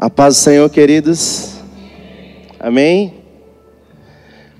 A 0.00 0.08
paz 0.08 0.36
do 0.36 0.38
Senhor, 0.38 0.70
queridos. 0.70 1.56
Amém? 2.60 3.14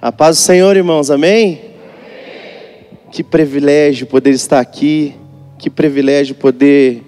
A 0.03 0.11
paz 0.11 0.37
do 0.37 0.41
Senhor, 0.41 0.77
irmãos. 0.77 1.13
Amém? 1.13 1.77
Que 3.13 3.23
privilégio 3.23 4.09
poder 4.09 4.31
estar 4.31 4.59
aqui. 4.59 5.15
Que 5.57 5.71
privilégio 5.71 6.35
poder 6.35 7.05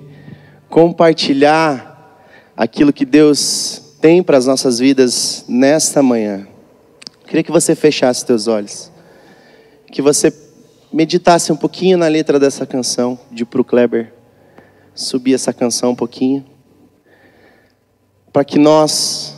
compartilhar 0.68 2.22
aquilo 2.56 2.92
que 2.92 3.04
Deus 3.04 3.96
tem 4.00 4.22
para 4.22 4.36
as 4.36 4.46
nossas 4.46 4.78
vidas 4.78 5.44
nesta 5.48 6.00
manhã. 6.00 6.46
Queria 7.26 7.42
que 7.42 7.50
você 7.50 7.74
fechasse 7.74 8.24
seus 8.24 8.46
olhos. 8.46 8.92
Que 9.90 10.00
você 10.00 10.32
meditasse 10.92 11.50
um 11.50 11.56
pouquinho 11.56 11.98
na 11.98 12.06
letra 12.06 12.38
dessa 12.38 12.64
canção 12.64 13.18
de 13.28 13.44
Pro 13.44 13.64
Kleber. 13.64 14.12
Subir 14.94 15.34
essa 15.34 15.52
canção 15.52 15.90
um 15.90 15.96
pouquinho 15.96 16.44
para 18.32 18.44
que 18.44 18.58
nós 18.58 19.36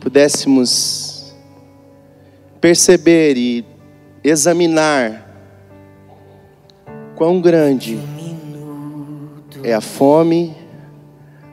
pudéssemos 0.00 1.34
perceber 2.60 3.36
e 3.36 3.64
examinar 4.22 5.28
quão 7.14 7.40
grande 7.40 7.98
é 9.62 9.72
a 9.72 9.80
fome, 9.80 10.56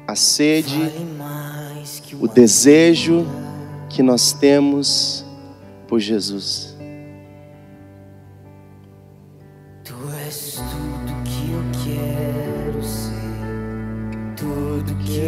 a 0.07 0.15
sede, 0.15 0.91
o 2.19 2.27
desejo 2.27 3.25
que 3.89 4.01
nós 4.01 4.33
temos 4.33 5.25
por 5.87 5.99
Jesus. 5.99 6.68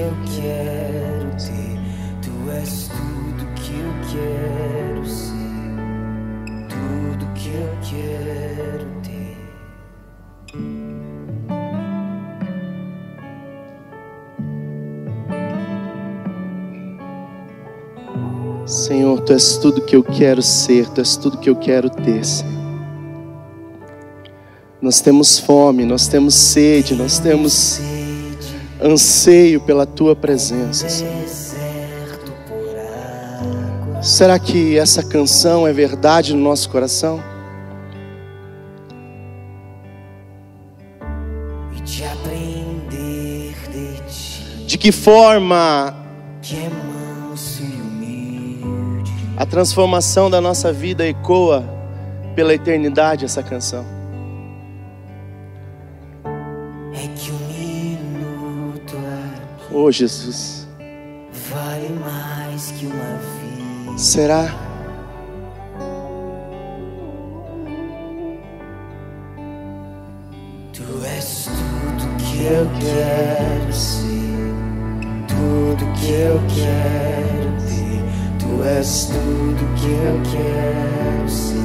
Eu 0.02 0.14
quero 0.36 1.30
ter. 1.38 1.80
Tu 2.22 2.52
és 2.52 2.88
tudo 2.88 3.46
que 3.56 3.74
eu 3.80 3.94
quero 4.12 5.06
ser. 5.08 5.32
Tudo 6.70 7.26
que 7.34 7.50
eu 7.50 7.78
quero 7.90 8.88
ter. 9.04 9.38
Senhor, 18.66 19.20
tu 19.22 19.34
és 19.34 19.58
tudo 19.58 19.82
que 19.82 19.96
eu 19.96 20.04
quero 20.04 20.42
ser, 20.42 20.88
tu 20.90 21.02
és 21.02 21.16
tudo 21.18 21.38
que 21.38 21.50
eu 21.50 21.56
quero 21.56 21.90
ter, 21.90 22.26
Senhor. 22.26 22.62
Nós 24.82 25.02
temos 25.02 25.38
fome, 25.38 25.86
nós 25.86 26.08
temos 26.08 26.34
sede, 26.34 26.96
nós 26.96 27.20
temos 27.20 27.80
anseio 28.82 29.62
pela 29.62 29.86
tua 29.86 30.16
presença, 30.16 30.90
Senhor. 30.90 31.22
Será 34.02 34.40
que 34.40 34.78
essa 34.80 35.04
canção 35.04 35.68
é 35.68 35.72
verdade 35.72 36.34
no 36.34 36.42
nosso 36.42 36.68
coração? 36.70 37.24
De 44.66 44.78
que 44.78 44.92
forma 44.92 45.96
a 49.38 49.46
transformação 49.46 50.32
da 50.32 50.42
nossa 50.42 50.74
vida 50.74 51.08
ecoa 51.08 51.64
pela 52.36 52.56
eternidade 52.56 53.26
essa 53.26 53.44
canção? 53.44 54.01
Oh 59.74 59.90
Jesus. 59.90 60.68
Vale 61.50 61.90
mais 61.90 62.72
que 62.72 62.86
uma 62.86 63.18
vida. 63.86 63.98
Será? 63.98 64.54
Tu 70.74 70.84
és 71.06 71.46
tudo 71.46 72.18
que 72.18 72.44
eu 72.44 72.70
quero 72.82 73.74
ser, 73.74 74.56
tudo 75.30 75.86
que 75.94 76.12
eu 76.12 76.42
quero 76.54 77.52
ter. 77.66 78.04
Tu 78.40 78.64
és 78.64 79.06
tudo 79.06 79.76
que 79.80 79.88
eu 79.88 80.22
quero 80.32 81.30
ser, 81.30 81.58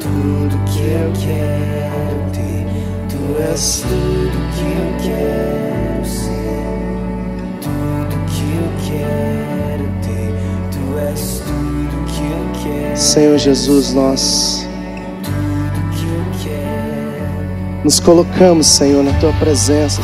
tudo 0.00 0.58
que 0.64 0.82
eu 0.82 1.12
quero 1.12 2.30
ter. 2.32 2.66
Tu 3.08 3.42
és 3.50 3.82
tudo 3.82 4.38
que 4.56 4.64
eu 4.64 5.12
quero 5.12 5.71
Senhor 12.94 13.38
Jesus, 13.38 13.92
nós 13.92 14.66
nos 17.82 17.98
colocamos, 17.98 18.66
Senhor, 18.66 19.02
na 19.02 19.12
tua 19.18 19.32
presença. 19.32 20.00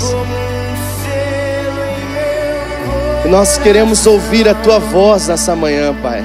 E 3.25 3.29
nós 3.29 3.59
queremos 3.59 4.07
ouvir 4.07 4.49
a 4.49 4.55
tua 4.55 4.79
voz 4.79 5.29
nessa 5.29 5.55
manhã, 5.55 5.95
Pai. 6.03 6.25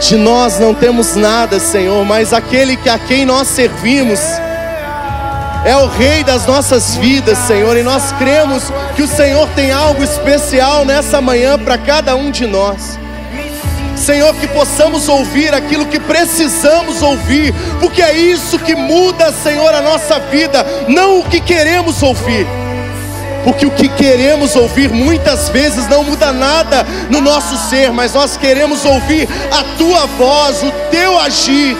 De 0.00 0.16
nós 0.16 0.58
não 0.58 0.72
temos 0.72 1.16
nada, 1.16 1.58
Senhor, 1.58 2.04
mas 2.04 2.32
aquele 2.32 2.76
que 2.76 2.88
a 2.88 2.98
quem 2.98 3.24
nós 3.24 3.48
servimos 3.48 4.20
é 5.64 5.76
o 5.76 5.86
Rei 5.86 6.22
das 6.22 6.46
nossas 6.46 6.96
vidas, 6.96 7.36
Senhor, 7.38 7.76
e 7.76 7.82
nós 7.82 8.12
cremos 8.12 8.72
que 8.94 9.02
o 9.02 9.08
Senhor 9.08 9.48
tem 9.54 9.72
algo 9.72 10.02
especial 10.02 10.84
nessa 10.84 11.20
manhã 11.20 11.58
para 11.58 11.76
cada 11.76 12.14
um 12.14 12.30
de 12.30 12.46
nós. 12.46 12.99
Senhor, 14.00 14.34
que 14.34 14.48
possamos 14.48 15.10
ouvir 15.10 15.54
aquilo 15.54 15.84
que 15.84 16.00
precisamos 16.00 17.02
ouvir, 17.02 17.52
porque 17.78 18.00
é 18.00 18.16
isso 18.16 18.58
que 18.58 18.74
muda, 18.74 19.30
Senhor, 19.30 19.74
a 19.74 19.82
nossa 19.82 20.18
vida, 20.18 20.64
não 20.88 21.20
o 21.20 21.24
que 21.24 21.38
queremos 21.38 22.02
ouvir. 22.02 22.46
Porque 23.44 23.66
o 23.66 23.70
que 23.70 23.88
queremos 23.90 24.56
ouvir 24.56 24.88
muitas 24.90 25.50
vezes 25.50 25.86
não 25.88 26.02
muda 26.02 26.32
nada 26.32 26.86
no 27.10 27.20
nosso 27.20 27.68
ser, 27.68 27.92
mas 27.92 28.14
nós 28.14 28.38
queremos 28.38 28.86
ouvir 28.86 29.28
a 29.52 29.76
tua 29.76 30.06
voz, 30.06 30.62
o 30.62 30.72
teu 30.90 31.18
agir. 31.18 31.76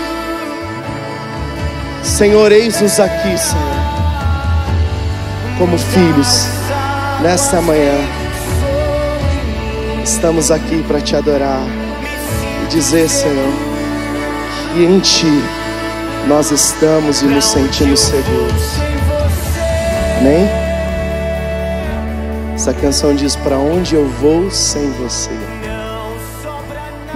Senhor, 2.02 2.52
eis-nos 2.52 3.00
aqui, 3.00 3.38
Senhor, 3.38 3.76
como 5.58 5.78
filhos, 5.78 6.44
nesta 7.22 7.62
manhã. 7.62 7.98
Estamos 10.04 10.50
aqui 10.50 10.82
para 10.86 11.00
te 11.00 11.16
adorar 11.16 11.79
dizer, 12.70 13.08
Senhor, 13.08 13.52
que 14.72 14.84
em 14.84 15.00
Ti 15.00 15.26
nós 16.28 16.50
estamos 16.50 17.20
e 17.20 17.26
nos 17.26 17.44
sentimos 17.44 18.00
seguros. 18.00 18.62
Amém? 20.18 20.48
Essa 22.54 22.72
canção 22.72 23.14
diz: 23.14 23.34
Para 23.36 23.58
onde 23.58 23.94
eu 23.96 24.08
vou 24.08 24.50
sem 24.50 24.90
você? 24.92 25.30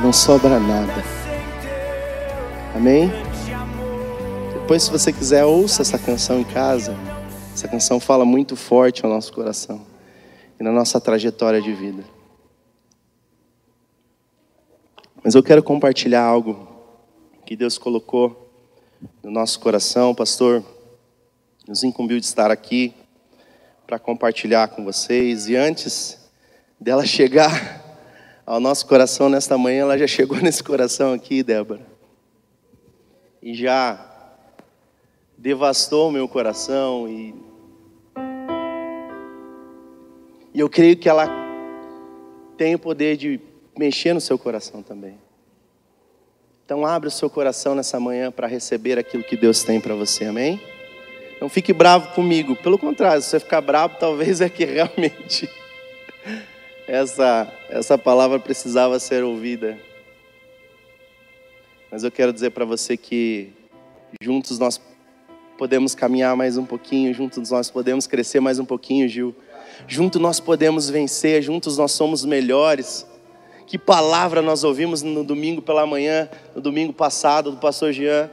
Não 0.03 0.12
sobra 0.12 0.59
nada. 0.59 1.04
Amém? 2.75 3.12
Depois, 4.53 4.82
se 4.82 4.91
você 4.91 5.12
quiser, 5.12 5.44
ouça 5.44 5.82
essa 5.82 5.98
canção 5.98 6.41
em 6.41 6.44
casa. 6.44 6.97
Essa 7.54 7.69
canção 7.69 8.00
fala 8.00 8.25
muito 8.25 8.56
forte 8.56 9.04
ao 9.04 9.10
nosso 9.10 9.32
coração 9.32 9.82
e 10.59 10.65
na 10.65 10.72
nossa 10.72 11.00
trajetória 11.00 11.62
de 11.62 11.72
vida. 11.72 12.13
Mas 15.24 15.34
eu 15.34 15.42
quero 15.42 15.62
compartilhar 15.62 16.22
algo 16.22 16.68
que 17.46 17.56
Deus 17.56 17.78
colocou 17.78 18.46
no 19.22 19.30
nosso 19.30 19.59
coração. 19.59 20.15
Pastor 20.15 20.62
nos 21.66 21.82
incumbiu 21.82 22.21
de 22.21 22.26
estar 22.26 22.50
aqui 22.50 22.92
para 23.86 23.98
compartilhar 23.98 24.68
com 24.68 24.84
vocês. 24.84 25.48
E 25.48 25.56
antes 25.56 26.30
dela 26.78 27.06
chegar 27.06 27.82
ao 28.44 28.60
nosso 28.60 28.86
coração 28.86 29.30
nesta 29.30 29.56
manhã, 29.56 29.84
ela 29.84 29.97
já 29.97 30.06
chegou 30.06 30.36
nesse 30.44 30.62
coração 30.62 31.15
aqui, 31.15 31.42
Débora. 31.42 31.80
E 33.41 33.54
já 33.54 34.06
devastou 35.38 36.10
o 36.10 36.12
meu 36.12 36.28
coração 36.28 37.09
e 37.09 37.34
e 40.53 40.60
eu 40.60 40.68
creio 40.68 40.97
que 40.98 41.09
ela 41.09 41.27
tem 42.59 42.74
o 42.74 42.78
poder 42.78 43.16
de 43.16 43.41
mexer 43.76 44.12
no 44.12 44.21
seu 44.21 44.38
coração 44.38 44.82
também. 44.82 45.18
Então 46.65 46.86
abre 46.86 47.09
o 47.09 47.10
seu 47.10 47.28
coração 47.28 47.74
nessa 47.74 48.00
manhã 48.00 48.32
para 48.32 48.47
receber 48.47 48.98
aquilo 48.98 49.22
que 49.22 49.36
Deus 49.36 49.62
tem 49.62 49.80
para 49.80 49.94
você, 49.94 50.24
amém? 50.24 50.60
Não 51.41 51.48
fique 51.48 51.72
bravo 51.72 52.15
comigo, 52.15 52.56
pelo 52.56 52.78
contrário, 52.78 53.21
se 53.21 53.28
você 53.28 53.41
ficar 53.41 53.60
bravo, 53.60 53.97
talvez 53.98 54.41
é 54.41 54.48
que 54.48 54.65
realmente 54.65 55.48
essa, 56.88 57.53
essa 57.68 57.98
palavra 57.98 58.38
precisava 58.38 58.98
ser 58.98 59.22
ouvida. 59.22 59.78
Mas 61.91 62.03
eu 62.03 62.10
quero 62.10 62.32
dizer 62.32 62.50
para 62.50 62.65
você 62.65 62.97
que 62.97 63.53
Juntos 64.22 64.59
nós 64.59 64.80
podemos 65.59 65.94
caminhar 65.94 66.36
mais 66.36 66.56
um 66.56 66.65
pouquinho, 66.65 67.12
juntos 67.12 67.50
nós 67.50 67.70
podemos 67.70 68.06
crescer 68.06 68.41
mais 68.41 68.59
um 68.59 68.65
pouquinho, 68.65 69.09
Gil. 69.09 69.34
Juntos 69.88 70.20
nós 70.20 70.41
podemos 70.41 70.88
vencer, 70.88 71.42
juntos 71.42 71.77
nós 71.77 71.92
somos 71.92 72.24
melhores. 72.24 73.06
Que 73.66 73.78
palavra 73.78 74.43
nós 74.43 74.65
ouvimos 74.65 75.03
no 75.03 75.25
domingo 75.25 75.63
pela 75.63 75.87
manhã, 75.87 76.28
no 76.55 76.61
domingo 76.61 76.93
passado, 76.93 77.51
do 77.51 77.57
pastor 77.57 77.93
Jean, 77.93 78.31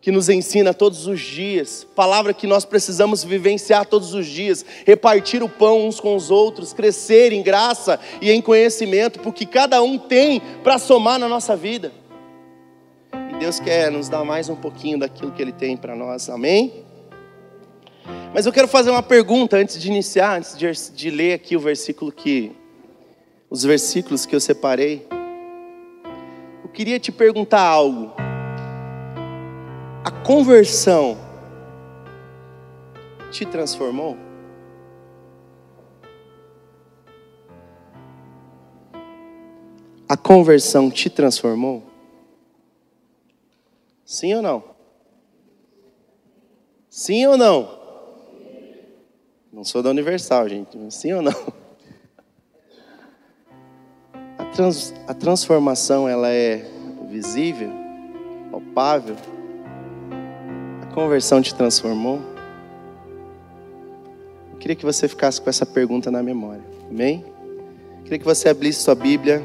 que 0.00 0.10
nos 0.10 0.28
ensina 0.28 0.72
todos 0.72 1.06
os 1.06 1.20
dias, 1.20 1.86
palavra 1.94 2.32
que 2.32 2.46
nós 2.46 2.64
precisamos 2.64 3.22
vivenciar 3.22 3.84
todos 3.84 4.14
os 4.14 4.26
dias, 4.26 4.64
repartir 4.86 5.42
o 5.42 5.48
pão 5.48 5.86
uns 5.86 6.00
com 6.00 6.16
os 6.16 6.30
outros, 6.30 6.72
crescer 6.72 7.32
em 7.32 7.42
graça 7.42 8.00
e 8.20 8.30
em 8.30 8.40
conhecimento, 8.40 9.20
porque 9.20 9.44
cada 9.44 9.82
um 9.82 9.98
tem 9.98 10.40
para 10.62 10.78
somar 10.78 11.18
na 11.18 11.28
nossa 11.28 11.54
vida. 11.54 11.92
E 13.12 13.38
Deus 13.38 13.60
quer 13.60 13.90
nos 13.90 14.08
dar 14.08 14.24
mais 14.24 14.48
um 14.48 14.56
pouquinho 14.56 14.98
daquilo 14.98 15.32
que 15.32 15.42
Ele 15.42 15.52
tem 15.52 15.76
para 15.76 15.94
nós, 15.94 16.30
amém? 16.30 16.84
Mas 18.32 18.46
eu 18.46 18.52
quero 18.52 18.68
fazer 18.68 18.90
uma 18.90 19.02
pergunta 19.02 19.58
antes 19.58 19.78
de 19.78 19.88
iniciar, 19.88 20.38
antes 20.38 20.56
de, 20.56 20.66
de 20.94 21.10
ler 21.10 21.34
aqui 21.34 21.56
o 21.56 21.60
versículo 21.60 22.10
que 22.10 22.52
os 23.50 23.64
versículos 23.64 24.24
que 24.24 24.34
eu 24.36 24.40
separei, 24.40 25.04
eu 26.62 26.70
queria 26.70 27.00
te 27.00 27.10
perguntar 27.10 27.62
algo. 27.62 28.12
A 30.04 30.10
conversão 30.24 31.18
te 33.32 33.44
transformou? 33.44 34.16
A 40.08 40.16
conversão 40.16 40.88
te 40.88 41.10
transformou? 41.10 41.82
Sim 44.04 44.34
ou 44.34 44.42
não? 44.42 44.64
Sim 46.88 47.26
ou 47.26 47.36
não? 47.36 47.80
Não 49.52 49.64
sou 49.64 49.82
da 49.82 49.90
Universal, 49.90 50.48
gente. 50.48 50.78
Sim 50.92 51.14
ou 51.14 51.22
não? 51.22 51.52
trans, 54.52 54.94
a 55.06 55.14
transformação 55.14 56.08
ela 56.08 56.28
é 56.30 56.64
visível, 57.08 57.70
palpável? 58.50 59.16
A 60.82 60.86
conversão 60.86 61.40
te 61.40 61.54
transformou? 61.54 62.20
Eu 64.52 64.58
queria 64.58 64.76
que 64.76 64.84
você 64.84 65.08
ficasse 65.08 65.40
com 65.40 65.48
essa 65.48 65.64
pergunta 65.64 66.10
na 66.10 66.22
memória. 66.22 66.62
Amém? 66.88 67.24
Eu 67.98 68.02
queria 68.04 68.18
que 68.18 68.24
você 68.24 68.48
abrisse 68.48 68.82
sua 68.82 68.94
Bíblia 68.94 69.42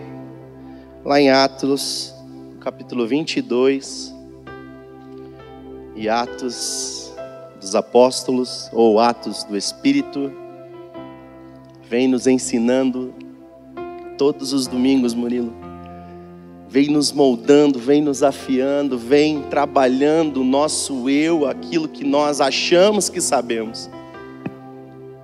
lá 1.04 1.20
em 1.20 1.30
Atos, 1.30 2.14
capítulo 2.60 3.08
22. 3.08 4.14
E 5.96 6.10
Atos 6.10 7.14
dos 7.62 7.74
Apóstolos, 7.74 8.70
ou 8.74 9.00
Atos 9.00 9.46
do 9.46 9.56
Espírito, 9.56 10.32
vem 11.90 12.08
nos 12.08 12.28
ensinando 12.28 13.14
todos 14.18 14.54
os 14.54 14.68
domingos, 14.68 15.14
Murilo. 15.14 15.54
Vem 16.68 16.90
nos 16.90 17.12
moldando, 17.12 17.80
vem 17.80 18.02
nos 18.02 18.24
afiando, 18.24 18.98
vem 18.98 19.44
trabalhando 19.44 20.42
o 20.42 20.44
nosso 20.44 21.10
eu, 21.10 21.48
aquilo 21.48 21.88
que 21.88 22.04
nós 22.04 22.42
achamos 22.42 23.10
que 23.10 23.22
sabemos. 23.22 23.90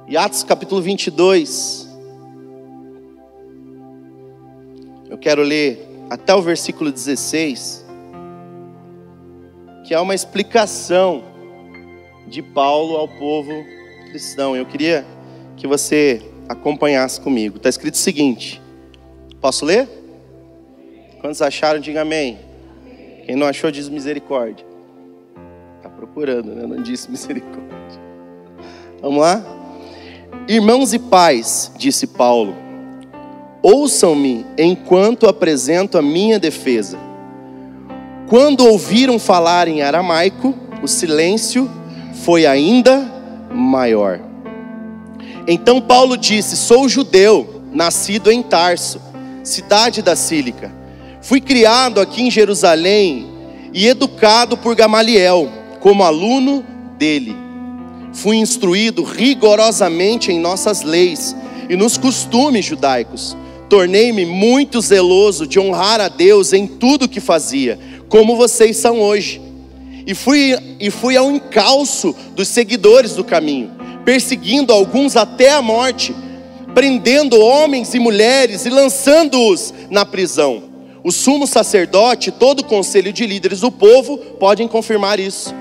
E 0.08 0.16
Atos 0.16 0.44
capítulo 0.44 0.82
22. 0.82 1.90
Eu 5.10 5.18
quero 5.18 5.42
ler 5.42 5.88
até 6.10 6.34
o 6.34 6.42
versículo 6.42 6.92
16, 6.92 7.86
que 9.86 9.94
é 9.94 10.00
uma 10.00 10.16
explicação 10.16 11.24
de 12.28 12.42
Paulo 12.42 12.96
ao 12.96 13.08
povo 13.08 13.52
cristão. 14.10 14.56
Eu 14.56 14.66
queria 14.66 15.06
que 15.58 15.68
você 15.68 16.22
acompanhasse 16.48 17.20
comigo. 17.20 17.58
Está 17.58 17.70
escrito 17.70 17.96
o 17.96 17.98
seguinte: 17.98 18.62
Posso 19.42 19.66
ler? 19.66 19.90
Quantos 21.20 21.42
acharam, 21.42 21.80
diga 21.80 22.02
amém. 22.02 22.38
Quem 23.26 23.36
não 23.36 23.48
achou, 23.48 23.72
diz 23.72 23.90
misericórdia. 23.90 24.64
Está 25.78 25.90
procurando, 25.90 26.54
né? 26.54 26.68
Não 26.68 26.82
disse 26.82 27.10
misericórdia. 27.10 27.68
Vamos 29.02 29.20
lá? 29.20 29.44
Irmãos 30.48 30.94
e 30.94 31.00
pais, 31.00 31.72
disse 31.76 32.06
Paulo, 32.06 32.56
ouçam-me 33.64 34.46
enquanto 34.58 35.28
apresento 35.28 35.98
a 35.98 36.04
minha 36.04 36.38
defesa. 36.38 37.00
Quando 38.30 38.68
ouviram 38.68 39.18
falar 39.18 39.68
em 39.68 39.82
aramaico, 39.82 40.54
o 40.84 40.88
silêncio 40.88 41.70
foi 42.24 42.46
ainda 42.46 43.12
maior. 43.52 44.20
Então 45.48 45.82
Paulo 45.82 46.16
disse: 46.16 46.56
Sou 46.56 46.88
judeu, 46.88 47.62
nascido 47.72 48.32
em 48.32 48.44
Tarso 48.44 49.11
cidade 49.44 50.02
da 50.02 50.16
Sílica. 50.16 50.72
Fui 51.22 51.40
criado 51.40 52.00
aqui 52.00 52.24
em 52.24 52.32
Jerusalém 52.32 53.28
e 53.74 53.88
educado 53.88 54.58
por 54.58 54.76
Gamaliel, 54.76 55.50
como 55.80 56.04
aluno 56.04 56.66
dele. 56.98 57.36
Fui 58.14 58.38
instruído 58.38 59.04
rigorosamente 59.04 60.32
em 60.32 60.40
nossas 60.40 60.82
leis 60.82 61.36
e 61.70 61.76
nos 61.76 61.98
costumes 61.98 62.66
judaicos. 62.66 63.38
Tornei-me 63.70 64.26
muito 64.26 64.82
zeloso 64.82 65.48
de 65.48 65.60
honrar 65.60 66.02
a 66.02 66.10
Deus 66.10 66.52
em 66.52 66.68
tudo 66.68 67.08
que 67.08 67.22
fazia, 67.22 67.80
como 68.10 68.36
vocês 68.36 68.76
são 68.78 69.00
hoje. 69.00 69.42
E 70.06 70.14
fui, 70.14 70.58
e 70.80 70.90
fui 70.90 71.16
ao 71.16 71.32
encalço 71.32 72.14
dos 72.36 72.48
seguidores 72.50 73.16
do 73.16 73.24
caminho, 73.24 73.72
perseguindo 74.04 74.74
alguns 74.74 75.16
até 75.16 75.54
a 75.54 75.62
morte 75.62 76.14
prendendo 76.74 77.40
homens 77.40 77.94
e 77.94 78.00
mulheres 78.00 78.66
e 78.66 78.70
lançando-os 78.70 79.74
na 79.90 80.06
prisão. 80.06 80.64
O 81.04 81.12
sumo 81.12 81.48
sacerdote 81.48 82.32
todo 82.32 82.60
o 82.60 82.66
conselho 82.66 83.12
de 83.12 83.26
líderes 83.26 83.62
do 83.62 83.72
povo 83.72 84.18
podem 84.18 84.68
confirmar 84.68 85.20
isso. 85.20 85.54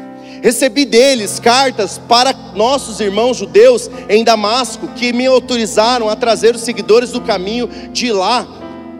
Recebi 0.42 0.84
deles 0.84 1.38
cartas 1.38 1.98
para 1.98 2.32
nossos 2.54 3.00
irmãos 3.00 3.36
judeus 3.36 3.90
em 4.08 4.24
Damasco, 4.24 4.88
que 4.88 5.12
me 5.12 5.26
autorizaram 5.26 6.08
a 6.08 6.16
trazer 6.16 6.54
os 6.54 6.62
seguidores 6.62 7.10
do 7.10 7.20
caminho 7.20 7.68
de 7.92 8.10
lá 8.10 8.46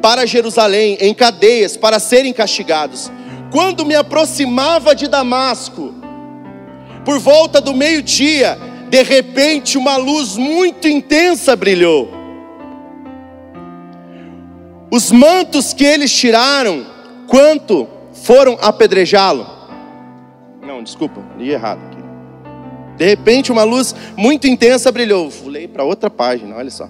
para 0.03 0.27
Jerusalém, 0.27 0.97
em 1.01 1.15
cadeias, 1.15 1.77
para 1.77 1.99
serem 1.99 2.33
castigados. 2.33 3.11
Quando 3.51 3.85
me 3.85 3.95
aproximava 3.95 4.95
de 4.95 5.09
Damasco, 5.09 5.95
por 7.05 7.19
volta 7.19 7.61
do 7.61 7.75
meio-dia, 7.75 8.59
de 8.90 9.02
repente 9.04 9.78
uma 9.78 9.97
luz 9.97 10.37
muito 10.37 10.88
intensa 10.88 11.54
brilhou. 11.54 12.11
Os 14.90 15.12
mantos 15.12 15.73
que 15.73 15.85
eles 15.85 16.12
tiraram, 16.12 16.85
quanto 17.28 17.87
foram 18.12 18.59
apedrejá-lo? 18.61 19.47
Não, 20.61 20.82
desculpa, 20.82 21.23
li 21.38 21.50
errado 21.50 21.80
aqui. 21.87 22.00
De 22.97 23.06
repente 23.06 23.52
uma 23.52 23.62
luz 23.62 23.94
muito 24.16 24.49
intensa 24.49 24.90
brilhou. 24.90 25.30
Pulei 25.30 25.68
para 25.68 25.85
outra 25.85 26.11
página, 26.11 26.56
olha 26.56 26.70
só. 26.70 26.88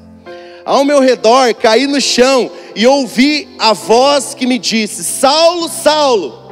Ao 0.64 0.85
meu 0.85 1.00
redor 1.00 1.54
caí 1.54 1.87
no 1.87 2.00
chão 2.00 2.50
e 2.75 2.87
ouvi 2.87 3.47
a 3.59 3.75
voz 3.75 4.33
que 4.33 4.47
me 4.47 4.59
disse: 4.59 5.04
Saulo, 5.04 5.69
Saulo, 5.69 6.50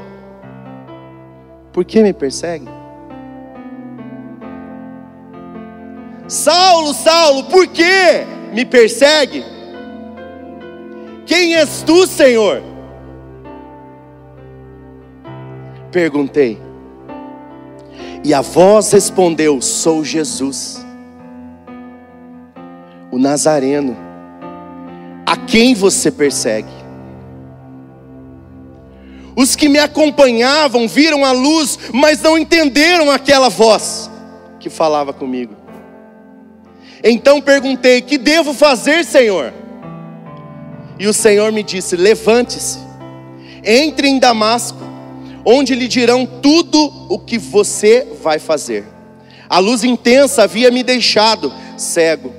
por 1.72 1.86
que 1.86 2.02
me 2.02 2.12
persegue? 2.12 2.77
Saulo, 6.28 6.92
Saulo, 6.92 7.44
por 7.44 7.66
que 7.66 8.26
me 8.52 8.66
persegue? 8.66 9.42
Quem 11.24 11.54
és 11.54 11.82
tu, 11.82 12.06
Senhor? 12.06 12.62
Perguntei. 15.90 16.60
E 18.22 18.34
a 18.34 18.42
voz 18.42 18.92
respondeu: 18.92 19.62
Sou 19.62 20.04
Jesus, 20.04 20.84
o 23.10 23.18
Nazareno, 23.18 23.96
a 25.24 25.34
quem 25.34 25.74
você 25.74 26.10
persegue. 26.10 26.68
Os 29.34 29.56
que 29.56 29.68
me 29.68 29.78
acompanhavam 29.78 30.86
viram 30.88 31.24
a 31.24 31.32
luz, 31.32 31.78
mas 31.92 32.20
não 32.20 32.36
entenderam 32.36 33.10
aquela 33.10 33.48
voz 33.48 34.10
que 34.58 34.68
falava 34.68 35.12
comigo. 35.12 35.57
Então 37.02 37.40
perguntei: 37.40 38.00
Que 38.00 38.18
devo 38.18 38.52
fazer, 38.52 39.04
Senhor? 39.04 39.52
E 40.98 41.06
o 41.06 41.12
Senhor 41.12 41.52
me 41.52 41.62
disse: 41.62 41.96
Levante-se, 41.96 42.78
entre 43.64 44.08
em 44.08 44.18
Damasco, 44.18 44.78
onde 45.44 45.74
lhe 45.74 45.86
dirão 45.86 46.26
tudo 46.26 46.92
o 47.08 47.18
que 47.18 47.38
você 47.38 48.06
vai 48.22 48.38
fazer. 48.38 48.84
A 49.48 49.58
luz 49.58 49.84
intensa 49.84 50.42
havia 50.42 50.70
me 50.70 50.82
deixado 50.82 51.52
cego, 51.76 52.34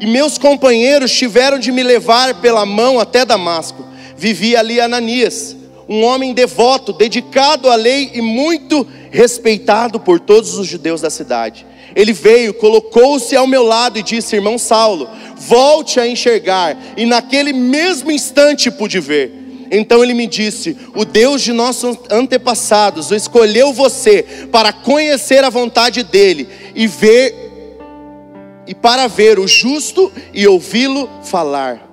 e 0.00 0.06
meus 0.06 0.38
companheiros 0.38 1.12
tiveram 1.12 1.58
de 1.58 1.70
me 1.70 1.82
levar 1.82 2.40
pela 2.40 2.64
mão 2.64 2.98
até 2.98 3.24
Damasco. 3.24 3.84
Vivia 4.16 4.60
ali 4.60 4.80
Ananias, 4.80 5.56
um 5.88 6.04
homem 6.04 6.32
devoto, 6.32 6.92
dedicado 6.92 7.68
à 7.68 7.74
lei 7.74 8.12
e 8.14 8.22
muito 8.22 8.86
respeitado 9.10 9.98
por 10.00 10.20
todos 10.20 10.56
os 10.56 10.66
judeus 10.66 11.00
da 11.00 11.10
cidade. 11.10 11.66
Ele 11.94 12.12
veio, 12.12 12.54
colocou-se 12.54 13.36
ao 13.36 13.46
meu 13.46 13.62
lado 13.62 13.98
e 13.98 14.02
disse: 14.02 14.36
Irmão 14.36 14.58
Saulo, 14.58 15.08
volte 15.36 16.00
a 16.00 16.06
enxergar. 16.06 16.76
E 16.96 17.06
naquele 17.06 17.52
mesmo 17.52 18.10
instante 18.10 18.70
pude 18.70 18.98
ver. 18.98 19.44
Então 19.70 20.02
ele 20.02 20.14
me 20.14 20.26
disse: 20.26 20.76
O 20.94 21.04
Deus 21.04 21.42
de 21.42 21.52
nossos 21.52 21.96
antepassados 22.10 23.10
escolheu 23.10 23.72
você 23.72 24.22
para 24.50 24.72
conhecer 24.72 25.44
a 25.44 25.50
vontade 25.50 26.02
dele 26.02 26.48
e 26.74 26.86
ver 26.86 27.44
e 28.66 28.74
para 28.74 29.06
ver 29.06 29.38
o 29.38 29.46
justo 29.46 30.12
e 30.32 30.46
ouvi-lo 30.46 31.08
falar. 31.22 31.90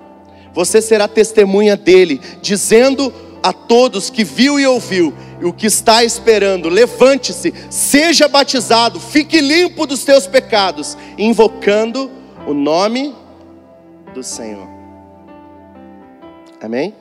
Você 0.54 0.82
será 0.82 1.08
testemunha 1.08 1.76
dele, 1.76 2.20
dizendo 2.40 3.12
a 3.42 3.52
todos 3.52 4.10
que 4.10 4.22
viu 4.22 4.60
e 4.60 4.66
ouviu 4.66 5.12
o 5.44 5.52
que 5.52 5.66
está 5.66 6.04
esperando: 6.04 6.68
levante-se, 6.68 7.52
seja 7.70 8.28
batizado, 8.28 9.00
fique 9.00 9.40
limpo 9.40 9.86
dos 9.86 10.04
teus 10.04 10.26
pecados, 10.26 10.96
invocando 11.18 12.10
o 12.46 12.54
nome 12.54 13.14
do 14.14 14.22
Senhor. 14.22 14.68
Amém? 16.60 16.94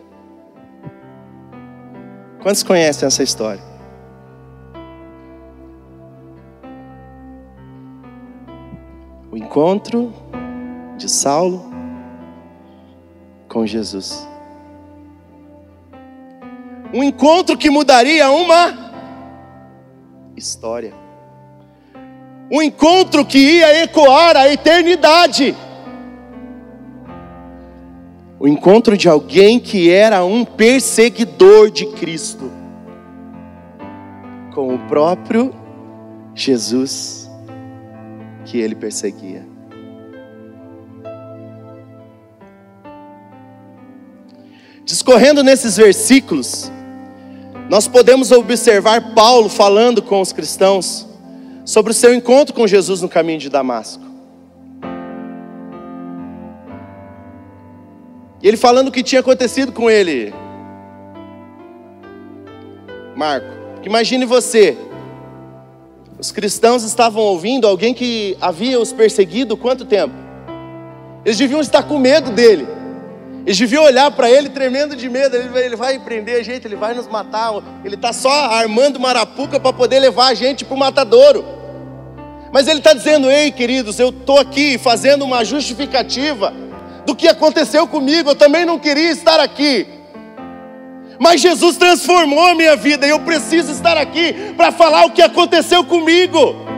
Quantos 2.41 2.63
conhecem 2.63 3.05
essa 3.05 3.21
história? 3.21 3.62
O 9.31 9.38
encontro 9.38 10.12
de 10.98 11.10
Saulo 11.10 11.71
com 13.48 13.65
Jesus. 13.65 14.30
Um 16.93 17.03
encontro 17.03 17.57
que 17.57 17.69
mudaria 17.69 18.29
uma 18.31 18.91
história. 20.36 20.93
Um 22.51 22.62
encontro 22.62 23.25
que 23.25 23.38
ia 23.38 23.83
ecoar 23.83 24.36
a 24.36 24.51
eternidade. 24.51 25.55
O 28.38 28.48
encontro 28.48 28.98
de 28.98 29.07
alguém 29.07 29.60
que 29.60 29.89
era 29.89 30.25
um 30.25 30.43
perseguidor 30.43 31.69
de 31.69 31.86
Cristo 31.86 32.51
com 34.53 34.75
o 34.75 34.79
próprio 34.79 35.53
Jesus 36.36 37.29
que 38.45 38.60
ele 38.60 38.75
perseguia. 38.75 39.45
Discorrendo 44.83 45.43
nesses 45.43 45.77
versículos, 45.77 46.71
nós 47.71 47.87
podemos 47.87 48.33
observar 48.33 49.13
Paulo 49.13 49.47
falando 49.47 50.01
com 50.01 50.19
os 50.19 50.33
cristãos 50.33 51.07
sobre 51.63 51.91
o 51.93 51.95
seu 51.95 52.13
encontro 52.13 52.53
com 52.53 52.67
Jesus 52.67 53.01
no 53.01 53.07
caminho 53.07 53.39
de 53.39 53.47
Damasco. 53.47 54.03
E 58.41 58.47
ele 58.49 58.57
falando 58.57 58.89
o 58.89 58.91
que 58.91 59.01
tinha 59.01 59.21
acontecido 59.21 59.71
com 59.71 59.89
ele. 59.89 60.33
Marco, 63.15 63.47
imagine 63.85 64.25
você. 64.25 64.77
Os 66.19 66.29
cristãos 66.29 66.83
estavam 66.83 67.23
ouvindo 67.23 67.65
alguém 67.65 67.93
que 67.93 68.35
havia 68.41 68.81
os 68.81 68.91
perseguido 68.91 69.55
quanto 69.55 69.85
tempo? 69.85 70.13
Eles 71.23 71.37
deviam 71.37 71.61
estar 71.61 71.83
com 71.83 71.97
medo 71.97 72.31
dele. 72.31 72.80
Eles 73.45 73.57
deviam 73.57 73.83
olhar 73.83 74.12
para 74.12 74.29
ele 74.29 74.50
tremendo 74.50 74.95
de 74.95 75.10
medo. 75.10 75.36
Ele 75.36 75.50
vai, 75.50 75.63
ele 75.63 75.75
vai 75.75 76.00
prender 76.00 76.39
a 76.39 76.43
gente, 76.43 76.67
ele 76.67 76.75
vai 76.75 76.93
nos 76.93 77.07
matar. 77.07 77.51
Ele 77.83 77.95
está 77.95 78.13
só 78.13 78.29
armando 78.29 79.00
marapuca 79.00 79.60
para 79.60 79.74
poder 79.74 80.00
levar 80.00 80.27
a 80.27 80.33
gente 80.33 80.63
para 80.63 80.75
o 80.75 80.77
matadouro. 80.77 81.43
Mas 82.51 82.67
ele 82.67 82.79
está 82.79 82.93
dizendo: 82.93 83.29
Ei, 83.31 83.51
queridos, 83.51 84.00
eu 84.00 84.10
estou 84.10 84.38
aqui 84.38 84.77
fazendo 84.77 85.24
uma 85.25 85.43
justificativa 85.43 86.53
do 87.05 87.15
que 87.15 87.27
aconteceu 87.27 87.88
comigo. 87.88 88.29
Eu 88.29 88.36
também 88.36 88.65
não 88.65 88.77
queria 88.77 89.12
estar 89.12 89.39
aqui. 89.39 89.88
Mas 91.19 91.41
Jesus 91.41 91.77
transformou 91.77 92.48
a 92.48 92.55
minha 92.55 92.75
vida 92.75 93.05
e 93.05 93.10
eu 93.12 93.19
preciso 93.19 93.71
estar 93.71 93.98
aqui 93.98 94.53
para 94.57 94.71
falar 94.71 95.05
o 95.05 95.12
que 95.12 95.21
aconteceu 95.21 95.83
comigo. 95.83 96.70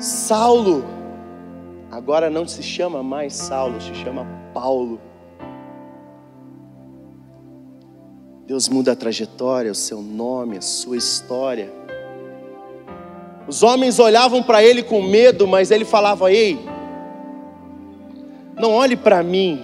Saulo, 0.00 0.82
agora 1.90 2.30
não 2.30 2.48
se 2.48 2.62
chama 2.62 3.02
mais 3.02 3.34
Saulo, 3.34 3.78
se 3.82 3.94
chama 3.94 4.26
Paulo. 4.54 4.98
Deus 8.46 8.66
muda 8.66 8.92
a 8.92 8.96
trajetória, 8.96 9.70
o 9.70 9.74
seu 9.74 10.00
nome, 10.00 10.56
a 10.56 10.62
sua 10.62 10.96
história. 10.96 11.70
Os 13.46 13.62
homens 13.62 13.98
olhavam 13.98 14.42
para 14.42 14.64
ele 14.64 14.82
com 14.82 15.02
medo, 15.02 15.46
mas 15.46 15.70
ele 15.70 15.84
falava: 15.84 16.32
Ei, 16.32 16.58
não 18.58 18.72
olhe 18.72 18.96
para 18.96 19.22
mim, 19.22 19.62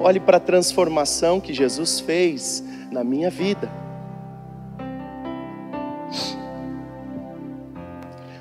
olhe 0.00 0.18
para 0.18 0.38
a 0.38 0.40
transformação 0.40 1.40
que 1.40 1.54
Jesus 1.54 2.00
fez 2.00 2.64
na 2.90 3.04
minha 3.04 3.30
vida. 3.30 3.70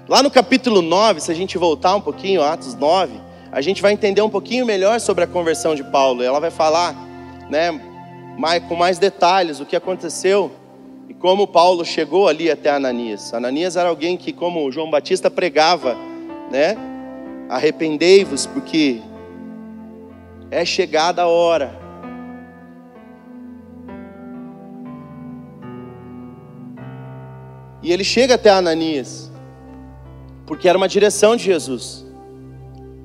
Lá 0.07 0.23
no 0.23 0.31
capítulo 0.31 0.81
9, 0.81 1.19
se 1.19 1.29
a 1.29 1.35
gente 1.35 1.57
voltar 1.57 1.93
um 1.93 1.99
pouquinho, 1.99 2.41
Atos 2.41 2.73
9, 2.73 3.19
a 3.51 3.59
gente 3.59 3.81
vai 3.81 3.91
entender 3.91 4.21
um 4.21 4.29
pouquinho 4.29 4.65
melhor 4.65 5.01
sobre 5.01 5.25
a 5.25 5.27
conversão 5.27 5.75
de 5.75 5.83
Paulo. 5.83 6.23
Ela 6.23 6.39
vai 6.39 6.49
falar, 6.49 6.95
né, 7.49 7.77
mais, 8.37 8.63
com 8.63 8.75
mais 8.75 8.97
detalhes 8.97 9.59
o 9.59 9.65
que 9.65 9.75
aconteceu 9.75 10.49
e 11.09 11.13
como 11.13 11.45
Paulo 11.45 11.83
chegou 11.83 12.29
ali 12.29 12.49
até 12.49 12.69
Ananias. 12.69 13.33
Ananias 13.33 13.75
era 13.75 13.89
alguém 13.89 14.15
que, 14.15 14.31
como 14.31 14.71
João 14.71 14.89
Batista 14.89 15.29
pregava, 15.29 15.97
né, 16.49 16.77
arrependei-vos 17.49 18.45
porque 18.45 19.01
é 20.49 20.63
chegada 20.63 21.23
a 21.23 21.27
hora. 21.27 21.77
E 27.83 27.91
ele 27.91 28.05
chega 28.05 28.35
até 28.35 28.49
Ananias 28.49 29.35
porque 30.47 30.69
era 30.69 30.77
uma 30.77 30.87
direção 30.87 31.35
de 31.35 31.43
Jesus, 31.43 32.05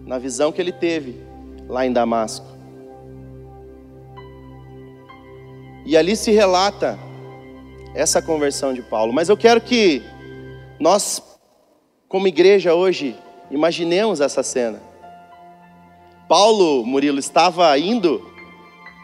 na 0.06 0.16
visão 0.16 0.52
que 0.52 0.60
ele 0.60 0.70
teve 0.70 1.20
lá 1.68 1.84
em 1.84 1.92
Damasco. 1.92 2.46
E 5.84 5.96
ali 5.96 6.14
se 6.14 6.30
relata 6.30 6.96
essa 7.94 8.22
conversão 8.22 8.72
de 8.72 8.80
Paulo. 8.80 9.12
Mas 9.12 9.28
eu 9.28 9.36
quero 9.36 9.60
que 9.60 10.00
nós, 10.78 11.20
como 12.08 12.28
igreja 12.28 12.74
hoje, 12.74 13.16
imaginemos 13.50 14.20
essa 14.20 14.44
cena. 14.44 14.80
Paulo, 16.28 16.86
Murilo, 16.86 17.18
estava 17.18 17.76
indo 17.76 18.24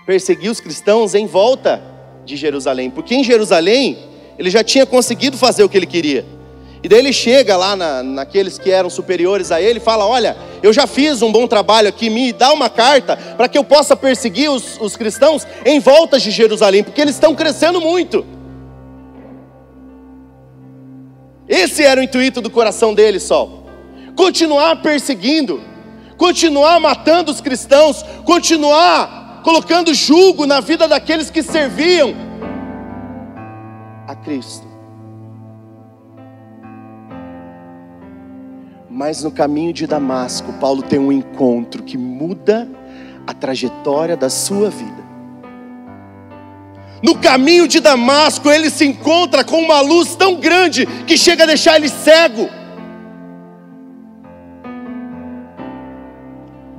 perseguir 0.07 0.51
os 0.51 0.61
cristãos 0.61 1.15
em 1.15 1.27
volta 1.27 1.83
de 2.25 2.37
Jerusalém, 2.37 2.89
porque 2.89 3.17
em 3.17 3.25
Jerusalém 3.25 3.99
ele 4.39 4.49
já 4.49 4.63
tinha 4.63 4.87
conseguido 4.87 5.37
fazer 5.37 5.65
o 5.65 5.69
que 5.69 5.77
ele 5.77 5.87
queria. 5.87 6.38
E 6.83 6.89
daí 6.89 7.01
ele 7.01 7.13
chega 7.13 7.57
lá 7.57 7.75
na, 7.75 8.03
naqueles 8.03 8.59
que 8.59 8.71
eram 8.71 8.89
superiores 8.89 9.51
a 9.51 9.61
ele 9.61 9.79
e 9.79 9.83
fala: 9.83 10.07
Olha, 10.07 10.37
eu 10.63 10.73
já 10.73 10.87
fiz 10.87 11.23
um 11.23 11.33
bom 11.33 11.47
trabalho 11.47 11.89
aqui, 11.89 12.09
me 12.09 12.33
dá 12.33 12.53
uma 12.53 12.71
carta 12.71 13.17
para 13.17 13.49
que 13.49 13.59
eu 13.59 13.65
possa 13.65 13.97
perseguir 13.97 14.51
os, 14.51 14.79
os 14.81 14.97
cristãos 14.97 15.47
em 15.65 15.81
volta 15.81 16.19
de 16.19 16.31
Jerusalém, 16.31 16.85
porque 16.85 17.01
eles 17.01 17.15
estão 17.15 17.35
crescendo 17.35 17.81
muito. 17.81 18.25
Esse 21.49 21.83
era 21.83 22.01
o 22.01 22.05
intuito 22.05 22.41
do 22.41 22.51
coração 22.51 22.95
dele 22.95 23.19
só. 23.19 23.65
Continuar 24.15 24.83
perseguindo, 24.83 25.63
continuar 26.17 26.79
matando 26.79 27.33
os 27.33 27.41
cristãos, 27.41 28.05
continuar 28.25 29.41
colocando 29.43 29.95
julgo 29.95 30.45
na 30.45 30.61
vida 30.61 30.87
daqueles 30.87 31.31
que 31.31 31.43
serviam 31.43 32.15
a 34.07 34.15
Cristo. 34.15 34.68
Mas 38.99 39.23
no 39.23 39.31
caminho 39.31 39.73
de 39.73 39.87
Damasco, 39.87 40.53
Paulo 40.55 40.83
tem 40.83 40.99
um 40.99 41.13
encontro 41.13 41.85
que 41.85 41.97
muda 41.97 42.69
a 43.25 43.33
trajetória 43.33 44.17
da 44.17 44.29
sua 44.29 44.71
vida. 44.71 45.05
No 47.01 47.17
caminho 47.17 47.69
de 47.69 47.79
Damasco, 47.79 48.51
ele 48.51 48.69
se 48.69 48.85
encontra 48.85 49.45
com 49.45 49.63
uma 49.63 49.81
luz 49.81 50.17
tão 50.17 50.35
grande 50.35 50.85
que 51.07 51.17
chega 51.17 51.45
a 51.45 51.47
deixar 51.47 51.77
ele 51.77 51.89
cego. 51.89 52.51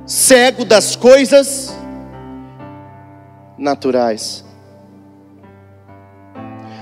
Cego 0.04 0.66
das 0.66 0.94
coisas 0.96 1.74
naturais. 3.56 4.44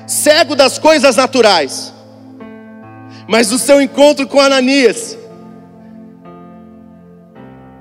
Cego 0.05 0.57
das 0.57 0.81
coisas 0.81 1.15
naturais. 1.15 1.95
Mas 3.29 3.53
o 3.53 3.59
seu 3.59 3.81
encontro 3.81 4.27
com 4.27 4.41
Ananias 4.41 5.18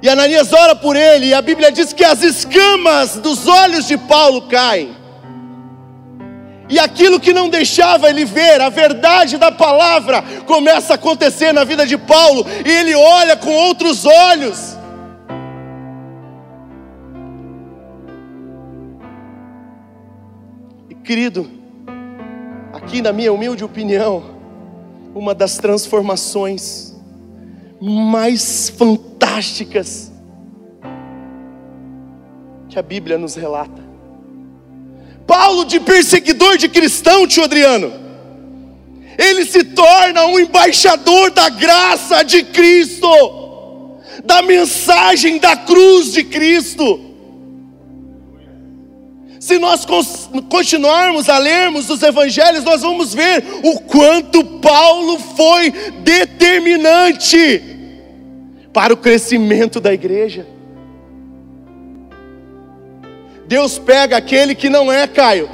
E 0.02 0.08
Ananias 0.08 0.54
ora 0.54 0.76
por 0.76 0.96
ele, 0.96 1.28
e 1.28 1.34
a 1.34 1.42
Bíblia 1.42 1.72
diz 1.72 1.92
que 1.92 2.04
as 2.04 2.22
escamas 2.22 3.16
dos 3.16 3.48
olhos 3.48 3.88
de 3.88 3.98
Paulo 3.98 4.44
caem. 4.44 4.96
E 6.70 6.78
aquilo 6.78 7.20
que 7.20 7.34
não 7.34 7.50
deixava 7.50 8.10
ele 8.10 8.26
ver, 8.26 8.62
a 8.62 8.70
verdade 8.70 9.38
da 9.38 9.52
palavra, 9.52 10.22
começa 10.46 10.94
a 10.94 10.96
acontecer 10.96 11.52
na 11.52 11.64
vida 11.64 11.86
de 11.86 11.98
Paulo, 11.98 12.46
e 12.66 12.70
ele 12.70 12.94
olha 12.94 13.36
com 13.38 13.52
outros 13.52 14.06
olhos. 14.06 14.78
E 20.90 20.94
querido, 20.96 21.50
aqui 22.72 23.02
na 23.02 23.12
minha 23.12 23.34
humilde 23.34 23.64
opinião, 23.64 24.36
uma 25.16 25.34
das 25.34 25.58
transformações 25.58 26.96
mais 27.80 28.70
fantásticas 29.38 30.12
que 32.70 32.80
a 32.80 32.82
Bíblia 32.82 33.18
nos 33.18 33.36
relata. 33.36 33.86
Paulo, 35.28 35.66
de 35.66 35.80
perseguidor 35.80 36.58
de 36.58 36.68
cristão, 36.68 37.28
tio 37.28 37.44
Adriano, 37.44 37.94
ele 39.18 39.46
se 39.46 39.64
torna 39.64 40.26
um 40.26 40.40
embaixador 40.40 41.32
da 41.32 41.50
graça 41.50 42.24
de 42.24 42.44
Cristo, 42.44 43.08
da 44.24 44.42
mensagem 44.42 45.38
da 45.38 45.56
cruz 45.56 46.14
de 46.14 46.24
Cristo. 46.24 47.02
Se 49.40 49.60
nós 49.60 49.86
continuarmos 50.50 51.30
a 51.30 51.38
lermos 51.38 51.90
os 51.90 52.02
evangelhos, 52.02 52.64
nós 52.64 52.82
vamos 52.82 53.14
ver 53.14 53.44
o 53.64 53.80
quanto 53.82 54.44
Paulo 54.60 55.20
foi 55.20 55.72
determinante 56.04 57.77
para 58.74 58.94
o 58.94 58.98
crescimento 58.98 59.80
da 59.80 59.94
igreja. 59.94 60.46
Deus 63.48 63.80
pega 63.80 64.18
aquele 64.18 64.54
que 64.54 64.70
não 64.70 64.92
é, 64.92 65.08
Caio. 65.08 65.50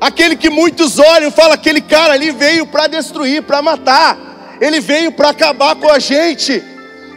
Aquele 0.00 0.36
que 0.36 0.50
muitos 0.50 0.98
olham 0.98 1.28
e 1.28 1.32
falam: 1.32 1.52
aquele 1.52 1.80
cara 1.80 2.14
ali 2.14 2.30
veio 2.30 2.66
para 2.66 2.86
destruir, 2.86 3.42
para 3.42 3.62
matar, 3.62 4.56
ele 4.60 4.80
veio 4.80 5.12
para 5.12 5.30
acabar 5.30 5.76
com 5.76 5.88
a 5.88 5.98
gente. 5.98 6.62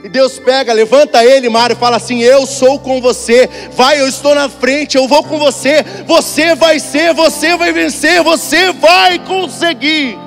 E 0.04 0.10
Deus 0.10 0.38
pega, 0.38 0.72
levanta 0.74 1.24
ele, 1.26 1.50
Mário, 1.50 1.74
e 1.74 1.80
fala 1.80 1.98
assim: 1.98 2.20
Eu 2.20 2.46
sou 2.46 2.80
com 2.80 3.02
você, 3.02 3.50
vai, 3.72 4.00
eu 4.00 4.08
estou 4.08 4.36
na 4.36 4.48
frente, 4.48 4.96
eu 4.96 5.08
vou 5.08 5.24
com 5.24 5.40
você, 5.40 5.84
você 6.06 6.54
vai 6.54 6.80
ser, 6.80 7.14
você 7.14 7.56
vai 7.56 7.72
vencer, 7.72 8.22
você 8.22 8.72
vai 8.74 9.18
conseguir. 9.20 10.26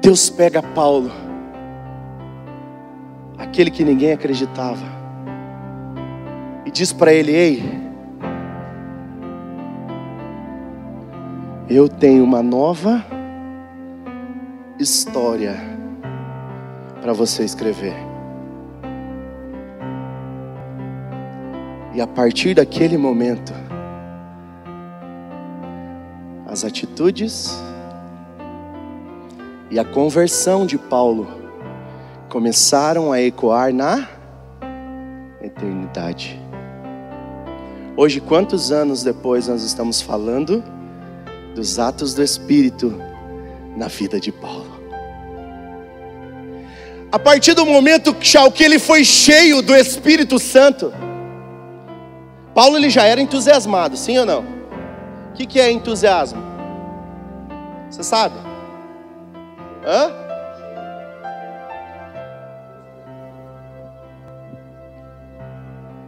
Deus 0.00 0.30
pega 0.30 0.62
Paulo, 0.62 1.10
aquele 3.36 3.70
que 3.70 3.84
ninguém 3.84 4.12
acreditava, 4.12 4.82
e 6.64 6.70
diz 6.70 6.90
para 6.90 7.12
ele: 7.12 7.32
Ei, 7.32 7.62
eu 11.68 11.86
tenho 11.86 12.24
uma 12.24 12.42
nova 12.42 13.04
história 14.78 15.56
para 17.02 17.12
você 17.12 17.44
escrever. 17.44 17.94
E 21.92 22.00
a 22.00 22.06
partir 22.06 22.54
daquele 22.54 22.96
momento, 22.96 23.52
as 26.46 26.64
atitudes 26.64 27.54
e 29.70 29.78
a 29.78 29.84
conversão 29.84 30.66
de 30.66 30.76
Paulo 30.76 31.28
começaram 32.28 33.12
a 33.12 33.20
ecoar 33.20 33.72
na 33.72 34.08
eternidade. 35.40 36.40
Hoje, 37.96 38.20
quantos 38.20 38.72
anos 38.72 39.04
depois 39.04 39.46
nós 39.46 39.62
estamos 39.62 40.00
falando 40.00 40.64
dos 41.54 41.78
atos 41.78 42.14
do 42.14 42.22
Espírito 42.22 43.00
na 43.76 43.86
vida 43.86 44.18
de 44.18 44.32
Paulo? 44.32 44.80
A 47.12 47.18
partir 47.18 47.54
do 47.54 47.64
momento 47.64 48.14
que 48.14 48.64
ele 48.64 48.78
foi 48.78 49.04
cheio 49.04 49.62
do 49.62 49.74
Espírito 49.74 50.38
Santo, 50.38 50.92
Paulo 52.54 52.76
ele 52.76 52.90
já 52.90 53.04
era 53.04 53.20
entusiasmado, 53.20 53.96
sim 53.96 54.18
ou 54.18 54.26
não? 54.26 54.40
O 55.30 55.32
que, 55.34 55.46
que 55.46 55.60
é 55.60 55.70
entusiasmo? 55.70 56.42
Você 57.88 58.02
sabe? 58.02 58.49
Hã? 59.90 60.12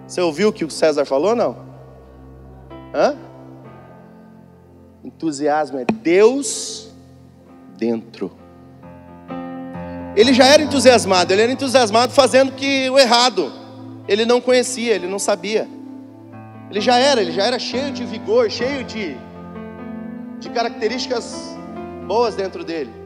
Você 0.06 0.20
ouviu 0.20 0.50
o 0.50 0.52
que 0.52 0.64
o 0.64 0.70
César 0.70 1.04
falou, 1.04 1.34
não? 1.34 1.56
Hã? 2.94 3.16
Entusiasmo 5.02 5.80
é 5.80 5.84
Deus 5.84 6.92
dentro. 7.76 8.30
Ele 10.14 10.32
já 10.32 10.46
era 10.46 10.62
entusiasmado, 10.62 11.32
ele 11.32 11.42
era 11.42 11.50
entusiasmado 11.50 12.12
fazendo 12.12 12.52
que 12.52 12.88
o 12.88 12.96
errado. 12.96 13.50
Ele 14.06 14.24
não 14.24 14.40
conhecia, 14.40 14.94
ele 14.94 15.08
não 15.08 15.18
sabia. 15.18 15.66
Ele 16.70 16.80
já 16.80 16.98
era, 16.98 17.20
ele 17.20 17.32
já 17.32 17.46
era 17.46 17.58
cheio 17.58 17.90
de 17.90 18.04
vigor, 18.04 18.48
cheio 18.48 18.84
de, 18.84 19.16
de 20.38 20.50
características 20.50 21.56
boas 22.06 22.36
dentro 22.36 22.62
dele. 22.62 23.01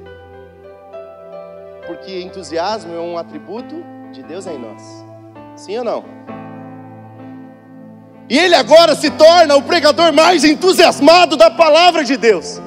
Porque 1.87 2.21
entusiasmo 2.21 2.95
é 2.95 3.01
um 3.01 3.17
atributo 3.17 3.77
de 4.13 4.23
Deus 4.23 4.47
em 4.47 4.59
nós. 4.59 4.83
Sim 5.57 5.79
ou 5.79 5.85
não? 5.85 6.05
E 8.29 8.39
ele 8.39 8.55
agora 8.55 8.95
se 8.97 9.11
torna 9.11 9.55
o 9.55 9.63
pregador 9.63 10.13
mais 10.13 10.45
entusiasmado 10.45 11.37
da 11.37 11.51
palavra 11.51 12.05
de 12.05 12.17
Deus. 12.17 12.61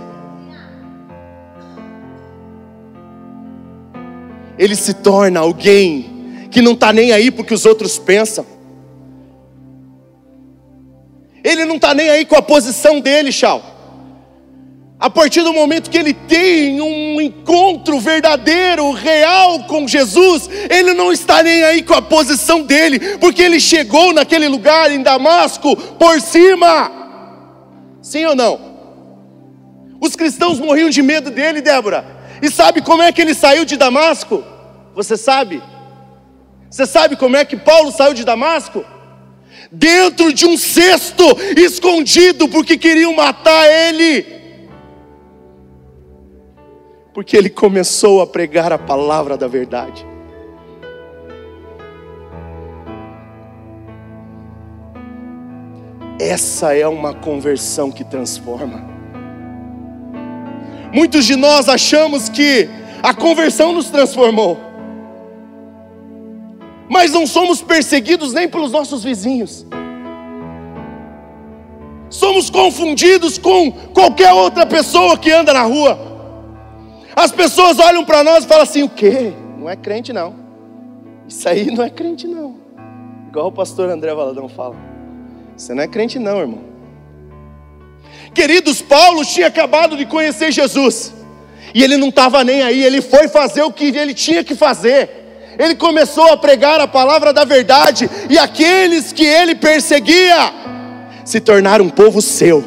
Ele 4.58 4.76
se 4.76 4.94
torna 4.94 5.40
alguém 5.40 6.48
que 6.50 6.62
não 6.62 6.74
está 6.74 6.92
nem 6.92 7.12
aí 7.12 7.30
porque 7.30 7.54
os 7.54 7.66
outros 7.66 7.98
pensam. 7.98 8.46
Ele 11.44 11.66
não 11.66 11.76
está 11.76 11.94
nem 11.94 12.10
aí 12.10 12.26
com 12.26 12.36
a 12.36 12.42
posição 12.42 13.00
dele, 13.00 13.32
Chau. 13.32 13.79
A 15.00 15.10
partir 15.10 15.44
do 15.44 15.54
momento 15.54 15.90
que 15.90 15.98
ele 15.98 16.14
tem 16.14 16.82
um 16.82 17.22
encontro 17.22 18.02
verdadeiro, 18.02 18.92
real 18.92 19.64
com 19.64 19.88
Jesus, 19.88 20.50
ele 20.70 20.94
não 20.94 21.10
está 21.10 21.42
nem 21.42 21.64
aí 21.64 21.82
com 21.82 21.94
a 21.94 22.02
posição 22.02 22.64
dele, 22.64 23.18
porque 23.18 23.42
ele 23.42 23.62
chegou 23.62 24.12
naquele 24.12 24.50
lugar 24.50 24.92
em 24.92 25.02
Damasco 25.02 25.74
por 25.78 26.20
cima. 26.20 26.92
Sim 28.02 28.26
ou 28.26 28.36
não? 28.36 28.60
Os 30.02 30.18
cristãos 30.18 30.60
morriam 30.60 30.90
de 30.90 31.02
medo 31.02 31.32
dele, 31.32 31.62
Débora. 31.62 32.06
E 32.42 32.52
sabe 32.52 32.82
como 32.82 33.02
é 33.02 33.10
que 33.14 33.22
ele 33.22 33.34
saiu 33.34 33.64
de 33.64 33.78
Damasco? 33.78 34.44
Você 34.96 35.16
sabe? 35.16 35.64
Você 36.70 36.86
sabe 36.86 37.16
como 37.16 37.38
é 37.38 37.46
que 37.46 37.56
Paulo 37.56 37.94
saiu 37.94 38.14
de 38.14 38.26
Damasco? 38.26 38.84
Dentro 39.72 40.34
de 40.34 40.46
um 40.46 40.58
cesto, 40.58 41.24
escondido, 41.56 42.50
porque 42.50 42.78
queriam 42.78 43.14
matar 43.14 43.66
ele 43.66 44.39
porque 47.20 47.36
ele 47.36 47.50
começou 47.50 48.22
a 48.22 48.26
pregar 48.26 48.72
a 48.72 48.78
palavra 48.78 49.36
da 49.36 49.46
verdade. 49.46 50.08
Essa 56.18 56.74
é 56.74 56.88
uma 56.88 57.14
conversão 57.14 57.92
que 57.92 58.06
transforma. 58.06 58.90
Muitos 60.94 61.26
de 61.26 61.36
nós 61.36 61.68
achamos 61.68 62.30
que 62.30 62.70
a 63.04 63.14
conversão 63.14 63.74
nos 63.74 63.90
transformou, 63.90 64.58
mas 66.90 67.12
não 67.12 67.28
somos 67.28 67.62
perseguidos 67.62 68.32
nem 68.32 68.48
pelos 68.48 68.72
nossos 68.72 69.04
vizinhos, 69.04 69.66
somos 72.10 72.50
confundidos 72.50 73.38
com 73.38 73.74
qualquer 73.94 74.32
outra 74.32 74.66
pessoa 74.66 75.18
que 75.18 75.30
anda 75.30 75.54
na 75.54 75.64
rua. 75.64 76.19
As 77.20 77.34
pessoas 77.34 77.80
olham 77.80 78.06
para 78.06 78.24
nós 78.24 78.46
e 78.46 78.48
falam 78.48 78.64
assim: 78.64 78.82
o 78.82 78.88
quê? 78.88 79.34
Não 79.58 79.70
é 79.70 79.76
crente, 79.76 80.14
não. 80.14 80.34
Isso 81.28 81.50
aí 81.50 81.70
não 81.70 81.84
é 81.84 81.90
crente, 81.90 82.26
não. 82.26 82.56
Igual 83.28 83.48
o 83.48 83.52
pastor 83.52 83.90
André 83.90 84.16
Valadão 84.16 84.48
fala. 84.48 84.78
Você 85.58 85.74
não 85.74 85.84
é 85.84 85.88
crente, 85.88 86.18
não, 86.18 86.40
irmão. 86.40 86.62
Queridos, 88.34 88.82
Paulo 88.82 89.26
tinha 89.26 89.48
acabado 89.48 89.98
de 89.98 90.06
conhecer 90.06 90.50
Jesus. 90.54 91.14
E 91.76 91.84
ele 91.84 91.98
não 91.98 92.08
estava 92.08 92.42
nem 92.42 92.64
aí, 92.64 92.82
ele 92.82 93.02
foi 93.02 93.28
fazer 93.28 93.64
o 93.64 93.72
que 93.72 93.88
ele 93.88 94.14
tinha 94.14 94.42
que 94.42 94.56
fazer. 94.56 95.10
Ele 95.60 95.76
começou 95.76 96.32
a 96.32 96.38
pregar 96.38 96.80
a 96.80 96.88
palavra 96.88 97.34
da 97.34 97.44
verdade, 97.44 98.10
e 98.30 98.38
aqueles 98.38 99.12
que 99.12 99.26
ele 99.26 99.56
perseguia 99.56 100.54
se 101.26 101.42
tornaram 101.42 101.84
um 101.84 101.90
povo 101.90 102.22
seu. 102.22 102.64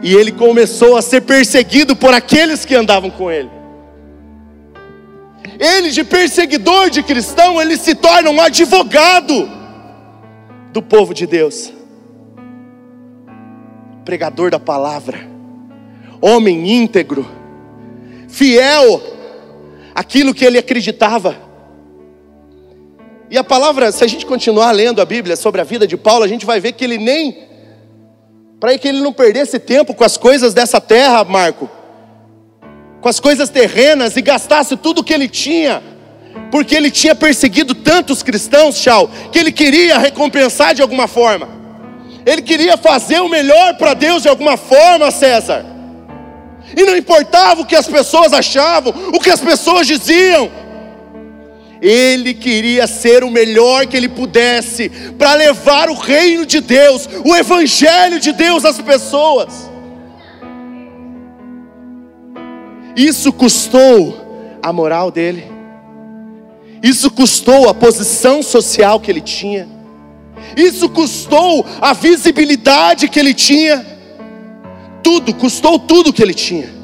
E 0.00 0.14
ele 0.14 0.30
começou 0.30 0.96
a 0.96 1.02
ser 1.02 1.22
perseguido 1.22 1.96
por 1.96 2.14
aqueles 2.14 2.64
que 2.64 2.76
andavam 2.76 3.10
com 3.10 3.28
ele. 3.28 3.59
Ele, 5.58 5.90
de 5.90 6.04
perseguidor 6.04 6.90
de 6.90 7.02
cristão, 7.02 7.60
ele 7.60 7.76
se 7.76 7.94
torna 7.94 8.30
um 8.30 8.40
advogado 8.40 9.50
do 10.72 10.80
povo 10.80 11.12
de 11.12 11.26
Deus, 11.26 11.72
pregador 14.04 14.50
da 14.50 14.58
palavra, 14.58 15.28
homem 16.20 16.70
íntegro, 16.70 17.28
fiel 18.28 19.02
àquilo 19.94 20.32
que 20.32 20.44
ele 20.44 20.58
acreditava. 20.58 21.36
E 23.30 23.38
a 23.38 23.44
palavra, 23.44 23.92
se 23.92 24.02
a 24.02 24.06
gente 24.06 24.26
continuar 24.26 24.72
lendo 24.72 25.00
a 25.00 25.04
Bíblia 25.04 25.36
sobre 25.36 25.60
a 25.60 25.64
vida 25.64 25.86
de 25.86 25.96
Paulo, 25.96 26.24
a 26.24 26.28
gente 26.28 26.46
vai 26.46 26.58
ver 26.58 26.72
que 26.72 26.84
ele 26.84 26.98
nem, 26.98 27.44
para 28.58 28.76
que 28.78 28.88
ele 28.88 29.00
não 29.00 29.12
perdesse 29.12 29.58
tempo 29.58 29.94
com 29.94 30.04
as 30.04 30.16
coisas 30.16 30.52
dessa 30.54 30.80
terra, 30.80 31.24
Marco, 31.24 31.68
com 33.00 33.08
as 33.08 33.18
coisas 33.18 33.48
terrenas 33.48 34.16
e 34.16 34.22
gastasse 34.22 34.76
tudo 34.76 35.02
que 35.02 35.12
ele 35.12 35.28
tinha, 35.28 35.82
porque 36.50 36.74
ele 36.74 36.90
tinha 36.90 37.14
perseguido 37.14 37.74
tantos 37.74 38.22
cristãos, 38.22 38.80
Tchau, 38.80 39.10
que 39.32 39.38
ele 39.38 39.52
queria 39.52 39.98
recompensar 39.98 40.74
de 40.74 40.82
alguma 40.82 41.08
forma, 41.08 41.48
ele 42.26 42.42
queria 42.42 42.76
fazer 42.76 43.20
o 43.20 43.28
melhor 43.28 43.74
para 43.76 43.94
Deus 43.94 44.22
de 44.22 44.28
alguma 44.28 44.56
forma, 44.56 45.10
César, 45.10 45.64
e 46.76 46.82
não 46.84 46.96
importava 46.96 47.62
o 47.62 47.66
que 47.66 47.74
as 47.74 47.86
pessoas 47.86 48.32
achavam, 48.32 48.92
o 49.12 49.18
que 49.18 49.30
as 49.30 49.40
pessoas 49.40 49.86
diziam, 49.86 50.50
ele 51.80 52.34
queria 52.34 52.86
ser 52.86 53.24
o 53.24 53.30
melhor 53.30 53.86
que 53.86 53.96
ele 53.96 54.08
pudesse 54.08 54.90
para 55.18 55.34
levar 55.34 55.88
o 55.88 55.94
reino 55.94 56.44
de 56.44 56.60
Deus, 56.60 57.08
o 57.24 57.34
evangelho 57.34 58.20
de 58.20 58.32
Deus 58.32 58.64
às 58.64 58.78
pessoas. 58.80 59.69
Isso 62.96 63.32
custou 63.32 64.58
a 64.62 64.72
moral 64.72 65.10
dele, 65.10 65.44
isso 66.82 67.10
custou 67.10 67.68
a 67.68 67.74
posição 67.74 68.42
social 68.42 69.00
que 69.00 69.10
ele 69.10 69.20
tinha, 69.20 69.68
isso 70.56 70.88
custou 70.88 71.64
a 71.80 71.92
visibilidade 71.92 73.08
que 73.08 73.18
ele 73.18 73.34
tinha, 73.34 73.86
tudo, 75.02 75.34
custou 75.34 75.78
tudo 75.78 76.12
que 76.12 76.22
ele 76.22 76.34
tinha. 76.34 76.80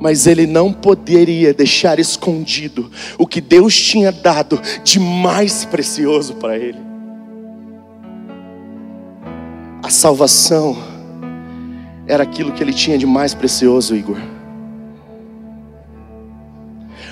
mas 0.00 0.26
ele 0.26 0.46
não 0.46 0.72
poderia 0.72 1.52
deixar 1.52 1.98
escondido 2.00 2.90
o 3.18 3.26
que 3.26 3.40
Deus 3.40 3.76
tinha 3.76 4.10
dado 4.10 4.58
de 4.82 4.98
mais 4.98 5.66
precioso 5.66 6.34
para 6.36 6.56
ele. 6.56 6.78
A 9.82 9.90
salvação 9.90 10.89
era 12.06 12.22
aquilo 12.22 12.52
que 12.52 12.62
ele 12.62 12.72
tinha 12.72 12.98
de 12.98 13.06
mais 13.06 13.34
precioso, 13.34 13.94
Igor. 13.94 14.16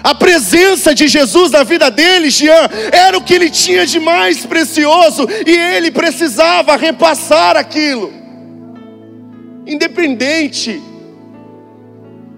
A 0.02 0.14
presença 0.14 0.94
de 0.94 1.08
Jesus 1.08 1.50
na 1.50 1.64
vida 1.64 1.90
dele, 1.90 2.30
Jean, 2.30 2.68
era 2.92 3.18
o 3.18 3.22
que 3.22 3.34
ele 3.34 3.50
tinha 3.50 3.84
de 3.84 3.98
mais 3.98 4.46
precioso 4.46 5.28
e 5.46 5.50
ele 5.50 5.90
precisava 5.90 6.76
repassar 6.76 7.56
aquilo, 7.56 8.12
independente 9.66 10.80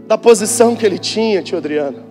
da 0.06 0.18
posição 0.18 0.74
que 0.74 0.84
ele 0.84 0.98
tinha, 0.98 1.42
tio 1.42 1.58
Adriano. 1.58 2.04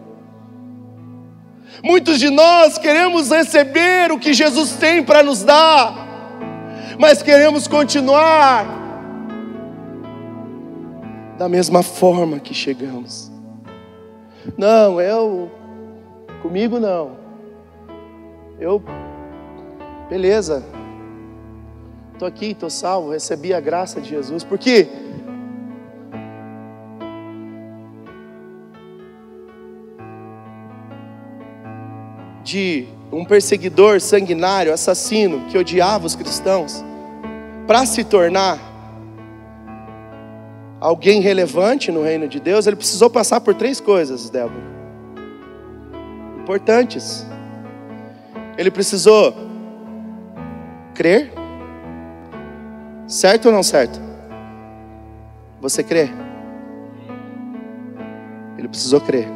Muitos 1.84 2.19
de 2.19 2.30
nós 2.30 2.78
queremos 2.78 3.30
receber 3.30 4.12
o 4.12 4.19
que 4.19 4.34
Jesus 4.34 4.71
tem 4.71 5.04
para 5.04 5.23
nos 5.23 5.43
dar, 5.43 6.08
mas 6.97 7.21
queremos 7.21 7.67
continuar 7.67 8.79
da 11.39 11.47
mesma 11.47 11.82
forma 11.82 12.38
que 12.38 12.54
chegamos. 12.54 13.32
Não, 14.58 14.99
eu, 14.99 15.49
comigo 16.41 16.82
não. 16.82 17.12
Eu, 18.60 18.84
beleza, 20.10 20.65
estou 22.12 22.28
aqui, 22.28 22.47
estou 22.47 22.69
salvo, 22.69 23.12
recebi 23.12 23.54
a 23.54 23.62
graça 23.62 24.02
de 24.02 24.10
Jesus, 24.10 24.43
porque 24.43 24.89
de 32.43 32.86
um 33.13 33.23
perseguidor 33.23 34.02
sanguinário, 34.02 34.73
assassino, 34.73 35.45
que 35.45 35.58
odiava 35.58 36.06
os 36.06 36.15
cristãos, 36.15 36.84
para 37.65 37.86
se 37.86 38.04
tornar 38.04 38.68
alguém 40.80 41.22
relevante 41.22 41.92
no 41.92 42.04
reino 42.04 42.28
de 42.28 42.39
Deus, 42.39 42.65
ele 42.65 42.76
precisou 42.76 43.10
passar 43.10 43.42
por 43.42 43.54
três 43.54 43.80
coisas, 43.80 44.30
Débora. 44.30 44.63
Importantes. 46.42 47.26
Ele 48.58 48.72
precisou 48.72 49.34
crer. 50.94 51.32
Certo 53.08 53.48
ou 53.48 53.52
não 53.52 53.63
certo? 53.63 54.00
Você 55.62 55.84
crê? 55.84 56.10
Ele 58.58 58.68
precisou 58.68 59.02
crer. 59.02 59.28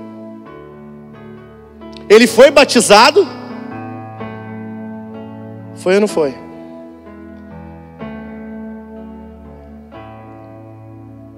Ele 2.09 2.27
foi 2.27 2.51
batizado? 2.51 3.25
Foi 5.75 5.95
ou 5.95 6.01
não 6.01 6.07
foi? 6.07 6.35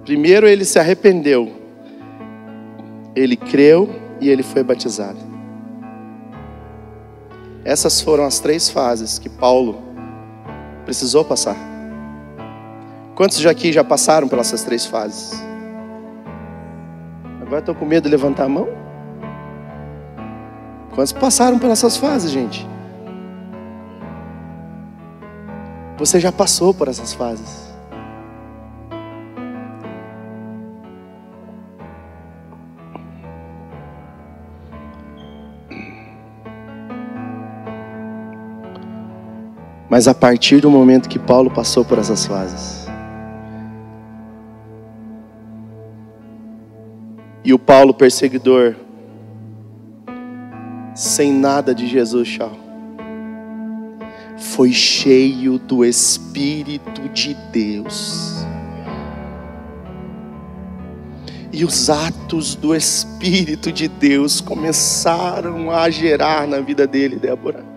Primeiro 0.06 0.48
ele 0.48 0.64
se 0.64 0.78
arrependeu, 0.78 1.52
ele 3.16 3.36
creu 3.36 3.90
e 4.22 4.30
ele 4.30 4.44
foi 4.44 4.64
batizado. 4.64 5.18
Essas 7.64 8.00
foram 8.00 8.24
as 8.24 8.40
três 8.40 8.70
fases 8.70 9.18
que 9.18 9.28
Paulo 9.28 9.82
precisou 10.86 11.26
passar. 11.26 11.58
Quantos 13.16 13.40
já 13.40 13.50
aqui 13.50 13.74
já 13.74 13.84
passaram 13.84 14.28
pelas 14.28 14.52
três 14.64 14.86
fases? 14.86 15.44
Agora 17.42 17.60
estou 17.60 17.74
com 17.74 17.86
medo 17.86 18.04
de 18.04 18.10
levantar 18.10 18.44
a 18.44 18.50
mão. 18.50 18.68
Quantos 20.94 21.14
passaram 21.14 21.58
pelas 21.58 21.82
fases, 21.98 22.30
gente? 22.30 22.68
Você 25.98 26.20
já 26.20 26.32
passou 26.32 26.76
por 26.76 26.88
essas 26.88 27.12
fases. 27.12 27.65
Mas 39.90 40.08
a 40.08 40.14
partir 40.14 40.62
do 40.62 40.72
momento 40.72 41.08
que 41.08 41.20
Paulo 41.20 41.52
passou 41.52 41.86
por 41.86 42.00
essas 42.00 42.26
fases, 42.26 42.88
e 47.44 47.54
o 47.54 47.60
Paulo 47.60 47.94
perseguidor, 47.94 48.76
sem 50.96 51.32
nada 51.32 51.76
de 51.76 51.86
Jesus, 51.86 52.28
tchau, 52.28 52.52
foi 54.38 54.72
cheio 54.72 55.60
do 55.60 55.86
Espírito 55.86 57.08
de 57.10 57.36
Deus. 57.52 58.44
E 61.54 61.64
os 61.64 61.90
atos 61.90 62.56
do 62.56 62.76
Espírito 62.76 63.72
de 63.72 63.88
Deus 63.88 64.42
começaram 64.42 65.72
a 65.72 65.90
gerar 65.90 66.48
na 66.48 66.60
vida 66.60 66.86
dele, 66.86 67.16
Débora 67.16 67.75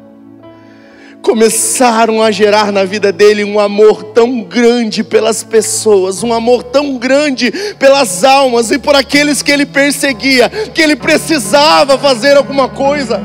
começaram 1.28 2.22
a 2.22 2.30
gerar 2.30 2.72
na 2.72 2.84
vida 2.84 3.12
dele 3.12 3.44
um 3.44 3.60
amor 3.60 4.02
tão 4.02 4.40
grande 4.40 5.04
pelas 5.04 5.44
pessoas, 5.44 6.22
um 6.22 6.32
amor 6.32 6.62
tão 6.62 6.96
grande 6.96 7.52
pelas 7.78 8.24
almas 8.24 8.70
e 8.70 8.78
por 8.78 8.96
aqueles 8.96 9.42
que 9.42 9.50
ele 9.50 9.66
perseguia, 9.66 10.48
que 10.48 10.80
ele 10.80 10.96
precisava 10.96 11.98
fazer 11.98 12.34
alguma 12.38 12.66
coisa. 12.66 13.20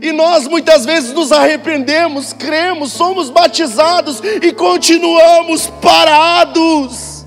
E 0.00 0.12
nós 0.12 0.46
muitas 0.46 0.86
vezes 0.86 1.12
nos 1.12 1.32
arrependemos, 1.32 2.32
cremos, 2.32 2.92
somos 2.92 3.28
batizados 3.28 4.22
e 4.40 4.52
continuamos 4.52 5.66
parados 5.82 7.26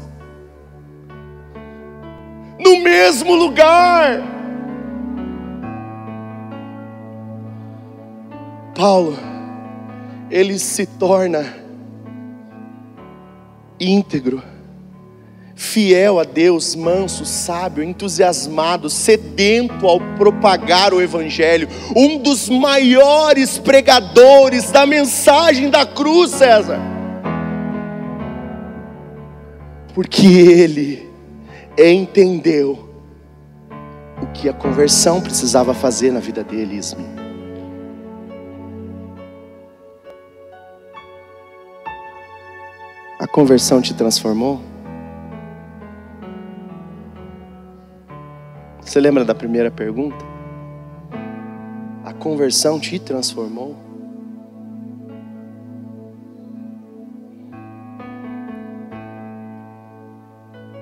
no 2.58 2.80
mesmo 2.80 3.36
lugar. 3.36 4.39
Paulo, 8.80 9.18
ele 10.32 10.58
se 10.58 10.86
torna 10.86 11.46
íntegro, 13.78 14.42
fiel 15.54 16.18
a 16.18 16.24
Deus, 16.24 16.76
manso, 16.76 17.26
sábio, 17.26 17.84
entusiasmado, 17.84 18.90
sedento 18.90 19.86
ao 19.86 20.00
propagar 20.16 20.94
o 20.94 21.02
Evangelho, 21.02 21.68
um 21.94 22.20
dos 22.20 22.48
maiores 22.48 23.58
pregadores 23.58 24.72
da 24.72 24.86
mensagem 24.86 25.70
da 25.70 25.86
cruz, 25.86 26.32
César. 26.32 26.80
Porque 29.94 30.26
ele 30.26 31.10
entendeu 31.78 32.90
o 34.24 34.28
que 34.28 34.48
a 34.48 34.54
conversão 34.54 35.20
precisava 35.20 35.74
fazer 35.74 36.14
na 36.14 36.22
vida 36.22 36.46
dele, 36.46 36.78
Ismi. 36.78 37.19
Conversão 43.32 43.82
te 43.82 43.94
transformou? 43.94 44.62
Você 48.82 49.00
lembra 49.00 49.24
da 49.24 49.36
primeira 49.36 49.70
pergunta? 49.70 50.18
A 52.04 52.14
conversão 52.14 52.80
te 52.80 52.98
transformou? 52.98 53.76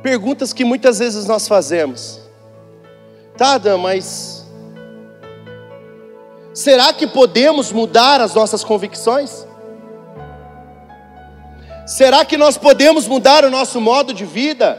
Perguntas 0.02 0.54
que 0.54 0.64
muitas 0.64 1.00
vezes 1.00 1.26
nós 1.26 1.48
fazemos. 1.48 2.22
Tá, 3.38 3.56
Adam, 3.56 3.78
mas 3.78 4.48
será 6.54 6.94
que 6.94 7.06
podemos 7.06 7.72
mudar 7.74 8.22
as 8.22 8.34
nossas 8.34 8.64
convicções? 8.64 9.47
Será 11.88 12.26
que 12.26 12.36
nós 12.36 12.58
podemos 12.58 13.08
mudar 13.08 13.46
o 13.46 13.50
nosso 13.50 13.80
modo 13.80 14.14
de 14.14 14.26
vida? 14.26 14.78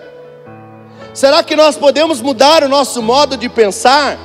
Será 1.14 1.42
que 1.42 1.56
nós 1.56 1.74
podemos 1.74 2.20
mudar 2.20 2.62
o 2.62 2.68
nosso 2.68 3.02
modo 3.02 3.34
de 3.34 3.48
pensar? 3.48 4.18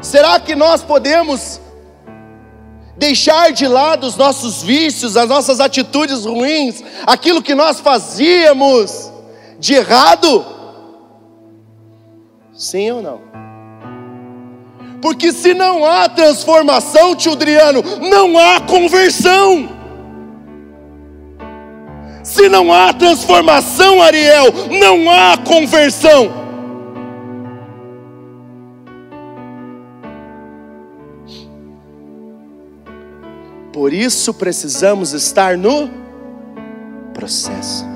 Será 0.00 0.38
que 0.38 0.54
nós 0.54 0.84
podemos 0.84 1.60
deixar 2.96 3.50
de 3.50 3.66
lado 3.66 4.06
os 4.06 4.14
nossos 4.14 4.62
vícios, 4.62 5.16
as 5.16 5.28
nossas 5.28 5.58
atitudes 5.58 6.24
ruins, 6.24 6.80
aquilo 7.04 7.42
que 7.42 7.56
nós 7.56 7.80
fazíamos 7.80 9.12
de 9.58 9.74
errado? 9.74 10.46
Sim 12.54 12.92
ou 12.92 13.02
não? 13.02 13.20
Porque 15.02 15.32
se 15.32 15.54
não 15.54 15.84
há 15.84 16.08
transformação, 16.08 17.16
tio 17.16 17.32
Adriano, 17.32 17.82
não 18.00 18.38
há 18.38 18.60
conversão. 18.60 19.75
Se 22.36 22.50
não 22.50 22.70
há 22.70 22.92
transformação, 22.92 24.02
Ariel, 24.02 24.52
não 24.78 25.10
há 25.10 25.38
conversão. 25.38 26.30
Por 33.72 33.90
isso 33.90 34.34
precisamos 34.34 35.14
estar 35.14 35.56
no 35.56 35.88
processo. 37.14 37.86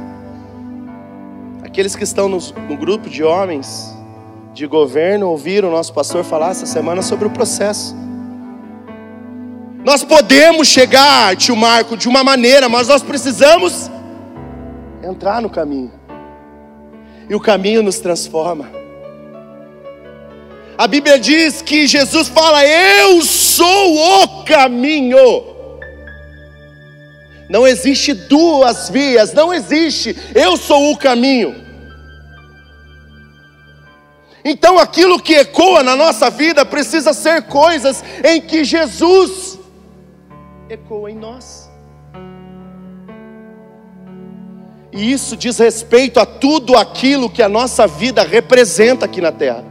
Aqueles 1.62 1.94
que 1.94 2.04
estão 2.04 2.26
no, 2.26 2.38
no 2.66 2.78
grupo 2.78 3.10
de 3.10 3.22
homens 3.22 3.94
de 4.54 4.66
governo 4.66 5.28
ouviram 5.28 5.68
o 5.68 5.72
nosso 5.72 5.92
pastor 5.92 6.24
falar 6.24 6.52
essa 6.52 6.64
semana 6.64 7.02
sobre 7.02 7.26
o 7.26 7.30
processo. 7.30 7.94
Nós 9.84 10.02
podemos 10.02 10.66
chegar, 10.66 11.36
tio 11.36 11.54
Marco, 11.54 11.94
de 11.94 12.08
uma 12.08 12.24
maneira, 12.24 12.70
mas 12.70 12.88
nós 12.88 13.02
precisamos 13.02 13.90
entrar 15.02 15.40
no 15.40 15.50
caminho. 15.50 15.92
E 17.28 17.34
o 17.34 17.40
caminho 17.40 17.82
nos 17.82 18.00
transforma. 18.00 18.70
A 20.76 20.86
Bíblia 20.86 21.18
diz 21.18 21.62
que 21.62 21.86
Jesus 21.86 22.28
fala: 22.28 22.64
Eu 22.64 23.22
sou 23.22 24.22
o 24.22 24.44
caminho. 24.44 25.18
Não 27.48 27.66
existe 27.66 28.14
duas 28.14 28.88
vias, 28.88 29.32
não 29.32 29.52
existe. 29.52 30.16
Eu 30.34 30.56
sou 30.56 30.92
o 30.92 30.96
caminho. 30.96 31.54
Então 34.44 34.78
aquilo 34.78 35.20
que 35.20 35.34
ecoa 35.34 35.82
na 35.82 35.94
nossa 35.94 36.30
vida 36.30 36.64
precisa 36.64 37.12
ser 37.12 37.42
coisas 37.42 38.02
em 38.24 38.40
que 38.40 38.64
Jesus 38.64 39.58
ecoa 40.68 41.10
em 41.10 41.16
nós. 41.16 41.69
E 44.92 45.12
isso 45.12 45.36
diz 45.36 45.58
respeito 45.58 46.18
a 46.18 46.26
tudo 46.26 46.76
aquilo 46.76 47.30
que 47.30 47.42
a 47.42 47.48
nossa 47.48 47.86
vida 47.86 48.22
representa 48.22 49.04
aqui 49.04 49.20
na 49.20 49.30
terra. 49.30 49.64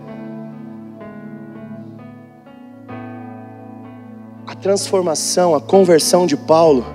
A 4.47 4.55
transformação, 4.55 5.53
a 5.53 5.61
conversão 5.61 6.25
de 6.25 6.37
Paulo 6.37 6.85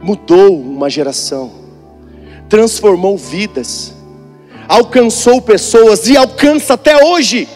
mudou 0.00 0.60
uma 0.60 0.88
geração, 0.88 1.50
transformou 2.48 3.16
vidas, 3.16 3.94
alcançou 4.68 5.40
pessoas 5.42 6.06
e 6.06 6.16
alcança 6.16 6.74
até 6.74 7.04
hoje. 7.04 7.48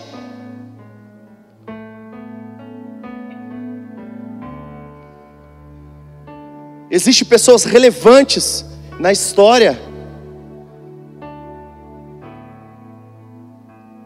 Existem 6.98 7.28
pessoas 7.28 7.62
relevantes 7.62 8.66
na 8.98 9.12
história 9.12 9.78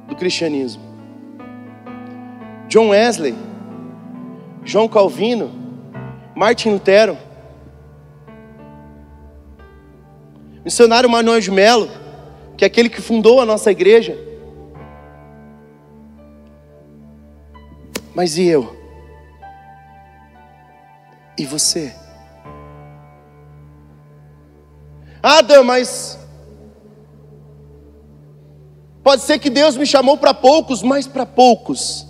do 0.06 0.14
cristianismo. 0.14 0.82
John 2.68 2.90
Wesley, 2.90 3.34
João 4.62 4.88
Calvino, 4.88 5.50
Martin 6.36 6.72
Lutero, 6.72 7.16
missionário 10.62 11.08
Manuel 11.08 11.40
de 11.40 11.50
Melo, 11.50 11.88
que 12.58 12.62
é 12.62 12.66
aquele 12.66 12.90
que 12.90 13.00
fundou 13.00 13.40
a 13.40 13.46
nossa 13.46 13.70
igreja. 13.70 14.18
Mas 18.14 18.36
e 18.36 18.48
eu? 18.48 18.76
E 21.38 21.46
você? 21.46 22.01
Adam, 25.22 25.62
mas 25.62 26.18
pode 29.02 29.22
ser 29.22 29.38
que 29.38 29.48
Deus 29.48 29.76
me 29.76 29.86
chamou 29.86 30.16
para 30.16 30.34
poucos, 30.34 30.82
mas 30.82 31.06
para 31.06 31.24
poucos 31.24 32.06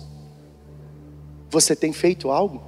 você 1.49 1.75
tem 1.75 1.93
feito 1.93 2.31
algo? 2.31 2.63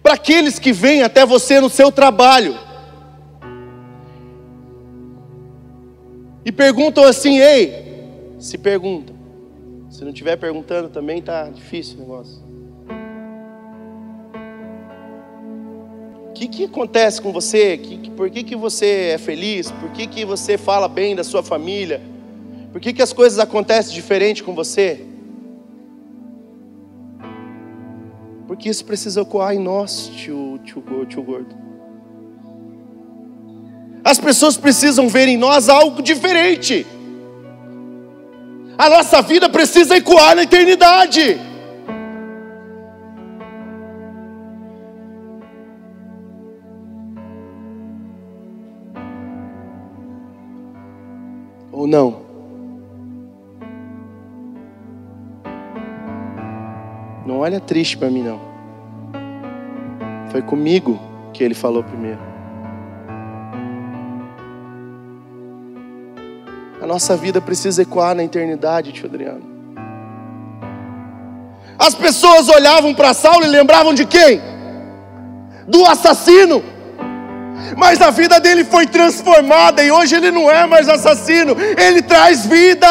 Para 0.00 0.14
aqueles 0.14 0.58
que 0.58 0.72
vêm 0.72 1.02
até 1.02 1.26
você 1.26 1.60
no 1.60 1.68
seu 1.68 1.90
trabalho 1.90 2.56
e 6.44 6.52
perguntam 6.52 7.04
assim, 7.04 7.38
ei, 7.38 8.36
se 8.38 8.58
perguntam. 8.58 9.16
Se 9.90 10.02
não 10.02 10.10
estiver 10.10 10.36
perguntando 10.36 10.90
também 10.90 11.22
tá 11.22 11.48
difícil 11.48 11.96
o 11.96 12.00
negócio. 12.00 12.42
Que, 16.34 16.48
que 16.48 16.64
acontece 16.64 17.22
com 17.22 17.32
você? 17.32 17.78
Que, 17.78 18.10
por 18.10 18.28
que, 18.28 18.42
que 18.42 18.56
você 18.56 19.12
é 19.14 19.18
feliz? 19.18 19.70
Por 19.70 19.90
que, 19.90 20.06
que 20.06 20.24
você 20.24 20.58
fala 20.58 20.88
bem 20.88 21.14
da 21.14 21.22
sua 21.22 21.42
família? 21.42 22.02
Por 22.72 22.80
que, 22.80 22.92
que 22.92 23.00
as 23.00 23.12
coisas 23.12 23.38
acontecem 23.38 23.94
diferente 23.94 24.42
com 24.42 24.52
você? 24.52 25.06
Porque 28.48 28.68
isso 28.68 28.84
precisa 28.84 29.22
ocorrer 29.22 29.56
em 29.58 29.62
nós, 29.62 30.10
tio, 30.16 30.60
tio, 30.64 30.82
tio 31.08 31.22
gordo. 31.22 31.54
As 34.04 34.18
pessoas 34.18 34.56
precisam 34.56 35.08
ver 35.08 35.28
em 35.28 35.36
nós 35.36 35.68
algo 35.68 36.02
diferente. 36.02 36.84
A 38.76 38.90
nossa 38.90 39.22
vida 39.22 39.48
precisa 39.48 39.96
ecoar 39.96 40.34
na 40.34 40.42
eternidade. 40.42 41.40
Ou 51.84 51.86
não? 51.86 52.24
Não 57.26 57.40
olha 57.40 57.60
triste 57.60 57.96
para 57.96 58.10
mim, 58.10 58.22
não. 58.22 58.40
Foi 60.30 60.42
comigo 60.42 60.98
que 61.32 61.44
ele 61.44 61.54
falou 61.54 61.82
primeiro. 61.82 62.20
A 66.80 66.86
nossa 66.86 67.16
vida 67.16 67.40
precisa 67.40 67.82
ecoar 67.82 68.14
na 68.14 68.24
eternidade, 68.24 68.92
tio 68.92 69.06
Adriano. 69.06 69.54
As 71.78 71.94
pessoas 71.94 72.48
olhavam 72.48 72.94
para 72.94 73.14
Saulo 73.14 73.44
e 73.44 73.48
lembravam 73.48 73.94
de 73.94 74.06
quem? 74.06 74.40
Do 75.66 75.84
assassino 75.86 76.62
mas 77.76 78.00
a 78.00 78.10
vida 78.10 78.38
dele 78.40 78.64
foi 78.64 78.86
transformada 78.86 79.82
e 79.82 79.90
hoje 79.90 80.14
ele 80.14 80.30
não 80.30 80.50
é 80.50 80.66
mais 80.66 80.88
assassino, 80.88 81.56
ele 81.76 82.02
traz 82.02 82.46
vida. 82.46 82.88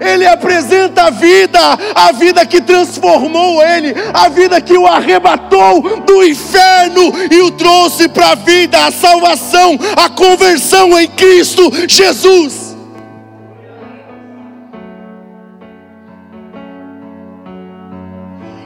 ele 0.00 0.26
apresenta 0.26 1.04
a 1.04 1.10
vida, 1.10 1.60
a 1.94 2.12
vida 2.12 2.46
que 2.46 2.60
transformou 2.60 3.62
ele, 3.62 3.94
a 4.14 4.28
vida 4.28 4.60
que 4.60 4.76
o 4.76 4.86
arrebatou 4.86 6.00
do 6.00 6.24
inferno 6.24 7.12
e 7.30 7.40
o 7.42 7.50
trouxe 7.50 8.08
para 8.08 8.30
a 8.30 8.34
vida, 8.34 8.86
a 8.86 8.90
salvação, 8.90 9.78
a 9.96 10.08
conversão 10.08 10.98
em 10.98 11.06
Cristo 11.08 11.70
Jesus. 11.86 12.70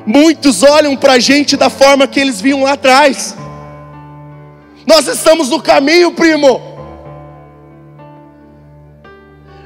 Muitos 0.07 0.63
olham 0.63 0.95
para 0.97 1.15
a 1.15 1.19
gente 1.19 1.57
da 1.57 1.71
forma 1.71 2.07
que 2.07 2.21
eles 2.21 2.41
viam 2.41 2.63
lá 2.63 2.73
atrás. 2.73 3.35
Nós 4.87 5.07
estamos 5.07 5.49
no 5.49 5.61
caminho, 5.61 6.13
primo. 6.13 6.75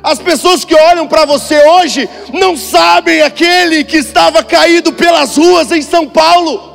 As 0.02 0.18
pessoas 0.18 0.64
que 0.64 0.74
olham 0.74 1.06
para 1.06 1.24
você 1.24 1.60
hoje 1.68 2.08
não 2.32 2.56
sabem 2.56 3.20
aquele 3.22 3.84
que 3.84 3.96
estava 3.96 4.42
caído 4.44 4.92
pelas 4.92 5.36
ruas 5.36 5.70
em 5.72 5.82
São 5.82 6.08
Paulo. 6.08 6.68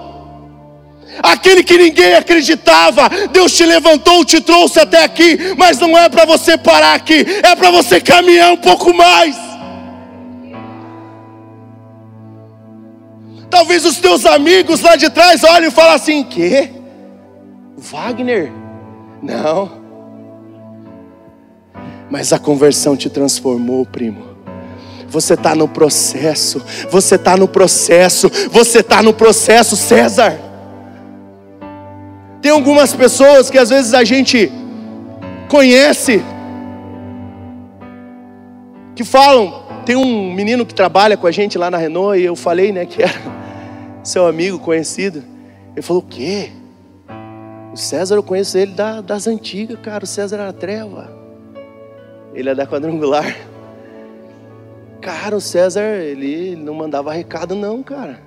Aquele 1.22 1.64
que 1.64 1.78
ninguém 1.78 2.16
acreditava, 2.16 3.10
Deus 3.32 3.56
te 3.56 3.66
levantou, 3.66 4.26
te 4.26 4.42
trouxe 4.42 4.80
até 4.80 5.04
aqui, 5.04 5.38
mas 5.58 5.78
não 5.80 5.98
é 5.98 6.10
para 6.10 6.26
você 6.26 6.58
parar 6.58 6.96
aqui, 6.96 7.26
é 7.44 7.56
para 7.56 7.70
você 7.72 8.02
caminhar 8.02 8.52
um 8.52 8.58
pouco 8.58 8.94
mais. 8.94 9.36
Talvez 13.50 13.86
os 13.86 13.98
teus 13.98 14.26
amigos 14.26 14.82
lá 14.82 14.96
de 14.96 15.10
trás 15.12 15.44
olhem 15.44 15.70
e 15.70 15.72
falem 15.72 15.94
assim: 15.94 16.24
que? 16.24 16.83
Wagner? 17.84 18.50
Não. 19.22 19.72
Mas 22.10 22.32
a 22.32 22.40
conversão 22.40 22.96
te 22.96 23.10
transformou, 23.10 23.86
primo. 23.86 24.24
Você 25.10 25.34
está 25.34 25.54
no 25.54 25.68
processo, 25.68 26.64
você 26.90 27.16
está 27.16 27.36
no 27.36 27.48
processo, 27.48 28.32
você 28.50 28.80
está 28.80 29.04
no 29.04 29.14
processo, 29.14 29.76
César. 29.76 30.40
Tem 32.42 32.52
algumas 32.52 32.94
pessoas 32.94 33.50
que 33.50 33.58
às 33.58 33.70
vezes 33.70 33.94
a 33.94 34.04
gente 34.04 34.52
conhece, 35.50 36.24
que 38.96 39.04
falam. 39.04 39.62
Tem 39.86 39.98
um 39.98 40.32
menino 40.34 40.66
que 40.66 40.74
trabalha 40.74 41.18
com 41.18 41.28
a 41.28 41.32
gente 41.32 41.58
lá 41.58 41.70
na 41.70 41.78
Renault, 41.78 42.18
e 42.18 42.24
eu 42.24 42.36
falei, 42.38 42.72
né, 42.72 42.86
que 42.86 43.04
era 43.04 43.14
seu 44.04 44.26
amigo 44.26 44.58
conhecido. 44.58 45.24
Ele 45.76 45.82
falou: 45.82 46.02
O 46.02 46.06
quê? 46.06 46.52
O 47.74 47.78
César, 47.78 48.16
eu 48.16 48.22
conheço 48.22 48.56
ele 48.56 48.74
da, 48.74 49.02
das 49.02 49.26
antigas, 49.26 49.80
cara. 49.80 50.04
O 50.04 50.08
César 50.08 50.36
era 50.36 50.54
treva. 50.54 51.12
Ele 52.32 52.48
é 52.48 52.54
da 52.54 52.68
quadrangular. 52.68 53.36
Cara, 55.02 55.36
o 55.36 55.42
César, 55.42 55.82
ele 55.82 56.56
não 56.56 56.76
mandava 56.76 57.12
recado, 57.12 57.56
não, 57.56 57.82
cara. 57.82 58.22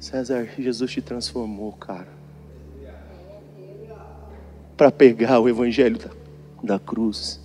César, 0.00 0.48
Jesus 0.58 0.90
te 0.90 1.02
transformou, 1.02 1.72
cara. 1.72 2.08
Para 4.74 4.90
pegar 4.90 5.38
o 5.38 5.46
evangelho 5.46 5.98
da, 5.98 6.10
da 6.62 6.78
cruz. 6.78 7.38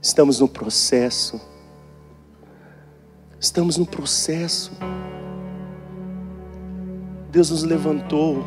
Estamos 0.00 0.38
no 0.38 0.46
processo. 0.46 1.40
Estamos 3.40 3.76
no 3.76 3.84
processo. 3.84 4.70
Deus 7.32 7.50
nos 7.50 7.64
levantou. 7.64 8.44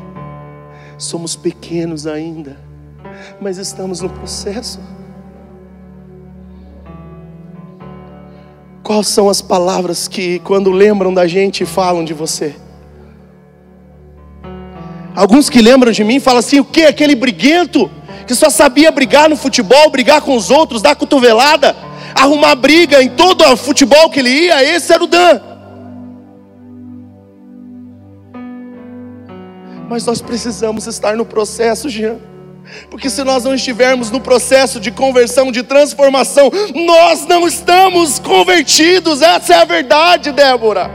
Somos 0.97 1.35
pequenos 1.35 2.07
ainda 2.07 2.63
mas 3.39 3.57
estamos 3.57 4.01
no 4.01 4.09
processo. 4.09 4.79
Quais 8.83 9.07
são 9.07 9.29
as 9.29 9.41
palavras 9.41 10.07
que, 10.07 10.39
quando 10.39 10.71
lembram 10.71 11.13
da 11.13 11.25
gente, 11.25 11.65
falam 11.65 12.05
de 12.05 12.13
você? 12.13 12.55
Alguns 15.15 15.49
que 15.49 15.61
lembram 15.61 15.91
de 15.91 16.03
mim 16.03 16.19
falam 16.19 16.39
assim: 16.39 16.59
o 16.59 16.65
que? 16.65 16.83
Aquele 16.83 17.15
briguento 17.15 17.89
que 18.27 18.35
só 18.35 18.49
sabia 18.49 18.91
brigar 18.91 19.29
no 19.29 19.35
futebol, 19.35 19.89
brigar 19.89 20.21
com 20.21 20.35
os 20.35 20.51
outros, 20.51 20.81
dar 20.81 20.95
cotovelada, 20.95 21.75
arrumar 22.13 22.55
briga 22.55 23.01
em 23.01 23.09
todo 23.09 23.43
o 23.43 23.57
futebol 23.57 24.09
que 24.09 24.19
ele 24.19 24.29
ia. 24.29 24.63
Esse 24.63 24.93
era 24.93 25.03
o 25.03 25.07
Dan. 25.07 25.54
Mas 29.87 30.05
nós 30.05 30.21
precisamos 30.21 30.87
estar 30.87 31.15
no 31.15 31.25
processo, 31.25 31.89
Jean. 31.89 32.17
Porque 32.89 33.09
se 33.09 33.23
nós 33.23 33.43
não 33.43 33.53
estivermos 33.53 34.09
no 34.09 34.19
processo 34.19 34.79
de 34.79 34.91
conversão, 34.91 35.51
de 35.51 35.61
transformação, 35.63 36.51
nós 36.73 37.25
não 37.27 37.47
estamos 37.47 38.19
convertidos. 38.19 39.21
Essa 39.21 39.53
é 39.53 39.61
a 39.61 39.65
verdade, 39.65 40.31
Débora. 40.31 40.89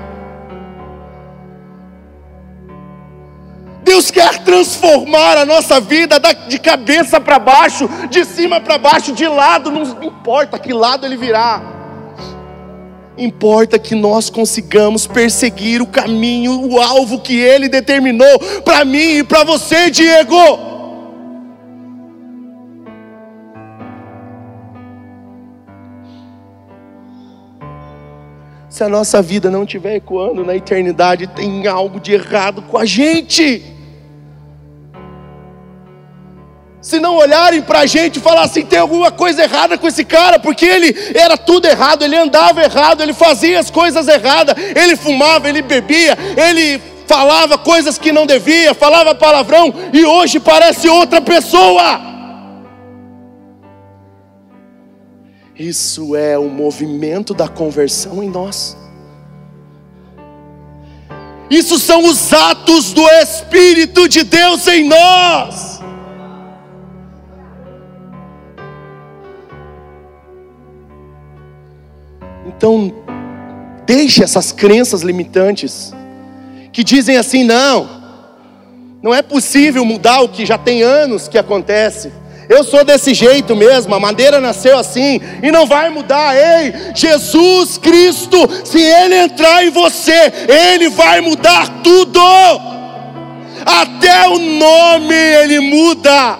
Deus 3.82 4.10
quer 4.10 4.38
transformar 4.44 5.38
a 5.38 5.44
nossa 5.44 5.80
vida 5.80 6.20
de 6.48 6.58
cabeça 6.58 7.20
para 7.20 7.38
baixo, 7.38 7.88
de 8.08 8.24
cima 8.24 8.60
para 8.60 8.78
baixo, 8.78 9.12
de 9.12 9.26
lado, 9.26 9.70
não 9.70 9.82
importa 10.04 10.58
que 10.58 10.72
lado 10.72 11.06
ele 11.06 11.16
virá. 11.16 11.79
Importa 13.20 13.78
que 13.78 13.94
nós 13.94 14.30
consigamos 14.30 15.06
perseguir 15.06 15.82
o 15.82 15.86
caminho, 15.86 16.68
o 16.68 16.80
alvo 16.80 17.20
que 17.20 17.38
ele 17.38 17.68
determinou 17.68 18.38
para 18.64 18.84
mim 18.84 19.18
e 19.18 19.24
para 19.24 19.44
você, 19.44 19.90
Diego. 19.90 20.70
se 28.80 28.84
a 28.84 28.88
nossa 28.88 29.20
vida 29.20 29.50
não 29.50 29.64
estiver 29.64 29.96
ecoando 29.96 30.42
na 30.42 30.56
eternidade, 30.56 31.26
tem 31.26 31.66
algo 31.66 32.00
de 32.00 32.14
errado 32.14 32.62
com 32.62 32.78
a 32.78 32.86
gente. 32.86 33.79
Se 36.80 36.98
não 36.98 37.16
olharem 37.16 37.60
para 37.60 37.80
a 37.80 37.86
gente 37.86 38.16
e 38.16 38.20
falar 38.20 38.42
assim, 38.42 38.64
tem 38.64 38.78
alguma 38.78 39.10
coisa 39.10 39.42
errada 39.42 39.76
com 39.76 39.86
esse 39.86 40.02
cara, 40.02 40.38
porque 40.38 40.64
ele 40.64 40.94
era 41.14 41.36
tudo 41.36 41.66
errado, 41.66 42.02
ele 42.02 42.16
andava 42.16 42.62
errado, 42.62 43.02
ele 43.02 43.12
fazia 43.12 43.60
as 43.60 43.70
coisas 43.70 44.08
erradas, 44.08 44.54
ele 44.74 44.96
fumava, 44.96 45.48
ele 45.48 45.60
bebia, 45.60 46.16
ele 46.36 46.80
falava 47.06 47.58
coisas 47.58 47.98
que 47.98 48.12
não 48.12 48.24
devia, 48.24 48.72
falava 48.72 49.14
palavrão 49.14 49.74
e 49.92 50.06
hoje 50.06 50.40
parece 50.40 50.88
outra 50.88 51.20
pessoa. 51.20 52.00
Isso 55.54 56.16
é 56.16 56.38
o 56.38 56.48
movimento 56.48 57.34
da 57.34 57.46
conversão 57.46 58.22
em 58.22 58.30
nós. 58.30 58.74
Isso 61.50 61.78
são 61.78 62.04
os 62.04 62.32
atos 62.32 62.94
do 62.94 63.06
Espírito 63.06 64.08
de 64.08 64.22
Deus 64.22 64.66
em 64.68 64.88
nós. 64.88 65.79
Então, 72.46 72.92
deixe 73.86 74.22
essas 74.22 74.52
crenças 74.52 75.02
limitantes 75.02 75.92
que 76.72 76.84
dizem 76.84 77.16
assim: 77.16 77.44
não, 77.44 77.88
não 79.02 79.14
é 79.14 79.22
possível 79.22 79.84
mudar 79.84 80.20
o 80.20 80.28
que 80.28 80.46
já 80.46 80.58
tem 80.58 80.82
anos 80.82 81.28
que 81.28 81.38
acontece. 81.38 82.12
Eu 82.48 82.64
sou 82.64 82.84
desse 82.84 83.14
jeito 83.14 83.54
mesmo, 83.54 83.94
a 83.94 84.00
madeira 84.00 84.40
nasceu 84.40 84.76
assim 84.76 85.20
e 85.40 85.52
não 85.52 85.66
vai 85.66 85.88
mudar. 85.88 86.34
Ei, 86.34 86.74
Jesus 86.96 87.78
Cristo, 87.78 88.36
se 88.64 88.80
Ele 88.80 89.14
entrar 89.14 89.64
em 89.64 89.70
você, 89.70 90.32
Ele 90.48 90.88
vai 90.88 91.20
mudar 91.20 91.82
tudo. 91.82 92.20
Até 93.64 94.26
o 94.28 94.38
nome 94.38 95.14
Ele 95.14 95.60
muda. 95.60 96.38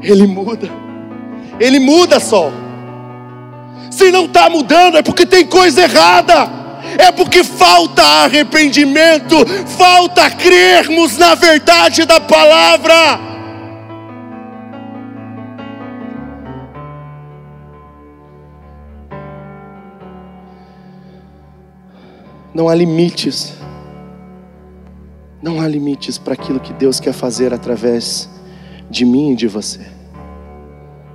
Ele 0.00 0.26
muda. 0.26 0.70
Ele 1.60 1.78
muda 1.78 2.18
só. 2.18 2.50
Se 3.98 4.12
não 4.12 4.26
está 4.26 4.48
mudando, 4.48 4.96
é 4.96 5.02
porque 5.02 5.26
tem 5.26 5.44
coisa 5.44 5.82
errada 5.82 6.56
é 6.96 7.10
porque 7.12 7.42
falta 7.44 8.02
arrependimento, 8.02 9.34
falta 9.76 10.30
crermos 10.30 11.18
na 11.18 11.34
verdade 11.34 12.06
da 12.06 12.20
palavra. 12.20 12.94
Não 22.54 22.68
há 22.68 22.74
limites, 22.74 23.52
não 25.42 25.60
há 25.60 25.68
limites 25.68 26.18
para 26.18 26.34
aquilo 26.34 26.58
que 26.58 26.72
Deus 26.72 26.98
quer 27.00 27.12
fazer 27.12 27.52
através 27.52 28.30
de 28.88 29.04
mim 29.04 29.32
e 29.32 29.36
de 29.36 29.48
você. 29.48 29.86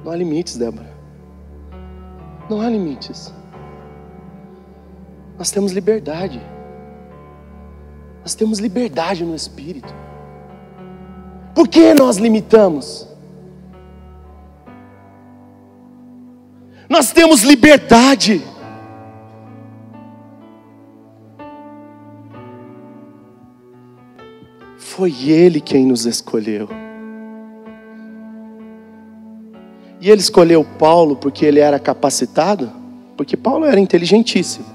Não 0.03 0.11
há 0.11 0.15
limites, 0.15 0.57
Débora. 0.57 0.92
Não 2.53 2.61
há 2.61 2.69
limites. 2.69 3.33
Nós 5.39 5.49
temos 5.49 5.71
liberdade. 5.71 6.39
Nós 8.21 8.35
temos 8.35 8.59
liberdade 8.59 9.25
no 9.25 9.33
espírito. 9.33 9.91
Por 11.55 11.67
que 11.67 11.95
nós 11.95 12.17
limitamos? 12.17 13.07
nós 16.87 17.11
temos 17.11 17.41
liberdade. 17.41 18.39
Foi 24.77 25.11
Ele 25.27 25.59
quem 25.59 25.87
nos 25.87 26.05
escolheu. 26.05 26.69
E 30.03 30.09
Ele 30.09 30.19
escolheu 30.19 30.65
Paulo 30.65 31.15
porque 31.15 31.45
ele 31.45 31.61
era 31.61 31.79
capacitado? 31.79 32.69
Porque 33.15 33.37
Paulo 33.37 33.63
era 33.63 33.79
inteligentíssimo. 33.79 34.65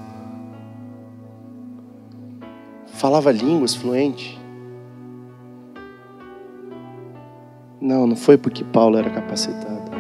Falava 2.95 3.31
línguas 3.31 3.75
fluente. 3.75 4.41
Não, 7.79 8.07
não 8.07 8.17
foi 8.17 8.39
porque 8.39 8.65
Paulo 8.65 8.97
era 8.97 9.11
capacitado. 9.11 9.91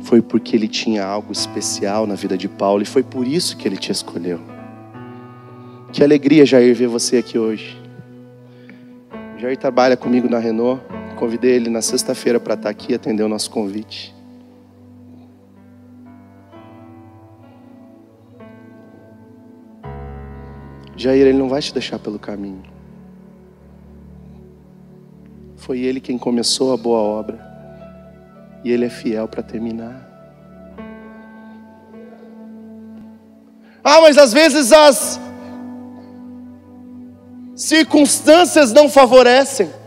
Foi 0.00 0.22
porque 0.22 0.56
ele 0.56 0.68
tinha 0.68 1.04
algo 1.04 1.30
especial 1.30 2.06
na 2.06 2.14
vida 2.14 2.38
de 2.38 2.48
Paulo 2.48 2.80
e 2.82 2.86
foi 2.86 3.02
por 3.02 3.26
isso 3.26 3.58
que 3.58 3.68
ele 3.68 3.76
te 3.76 3.92
escolheu. 3.92 4.40
Que 5.92 6.02
alegria, 6.02 6.46
Jair, 6.46 6.74
ver 6.74 6.88
você 6.88 7.18
aqui 7.18 7.38
hoje. 7.38 7.78
Jair 9.36 9.58
trabalha 9.58 9.98
comigo 9.98 10.30
na 10.30 10.38
Renault. 10.38 10.80
Convidei 11.20 11.50
ele 11.50 11.68
na 11.68 11.82
sexta-feira 11.82 12.40
para 12.40 12.54
estar 12.54 12.70
aqui 12.70 12.94
atender 12.94 13.22
o 13.22 13.28
nosso 13.28 13.50
convite. 13.50 14.14
Jair, 20.96 21.26
ele 21.26 21.36
não 21.36 21.46
vai 21.46 21.60
te 21.60 21.74
deixar 21.74 21.98
pelo 21.98 22.18
caminho. 22.18 22.62
Foi 25.56 25.80
ele 25.80 26.00
quem 26.00 26.16
começou 26.16 26.72
a 26.72 26.76
boa 26.78 27.00
obra. 27.00 27.38
E 28.64 28.72
ele 28.72 28.86
é 28.86 28.90
fiel 28.90 29.28
para 29.28 29.42
terminar. 29.42 30.08
Ah, 33.84 34.00
mas 34.00 34.16
às 34.16 34.32
vezes 34.32 34.72
as 34.72 35.20
circunstâncias 37.54 38.72
não 38.72 38.88
favorecem. 38.88 39.79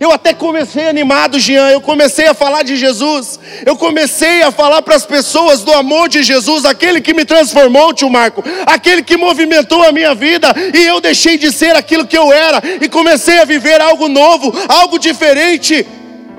Eu 0.00 0.10
até 0.10 0.34
comecei 0.34 0.88
animado, 0.88 1.38
Jean. 1.38 1.70
Eu 1.70 1.80
comecei 1.80 2.26
a 2.26 2.34
falar 2.34 2.62
de 2.62 2.76
Jesus. 2.76 3.38
Eu 3.64 3.76
comecei 3.76 4.42
a 4.42 4.50
falar 4.50 4.82
para 4.82 4.94
as 4.94 5.06
pessoas 5.06 5.62
do 5.62 5.72
amor 5.72 6.08
de 6.08 6.22
Jesus, 6.22 6.64
aquele 6.64 7.00
que 7.00 7.14
me 7.14 7.24
transformou, 7.24 7.92
tio 7.92 8.10
Marco, 8.10 8.42
aquele 8.66 9.02
que 9.02 9.16
movimentou 9.16 9.82
a 9.82 9.92
minha 9.92 10.14
vida. 10.14 10.52
E 10.74 10.86
eu 10.86 11.00
deixei 11.00 11.38
de 11.38 11.52
ser 11.52 11.76
aquilo 11.76 12.06
que 12.06 12.16
eu 12.16 12.32
era 12.32 12.60
e 12.80 12.88
comecei 12.88 13.38
a 13.38 13.44
viver 13.44 13.80
algo 13.80 14.08
novo, 14.08 14.52
algo 14.68 14.98
diferente. 14.98 15.86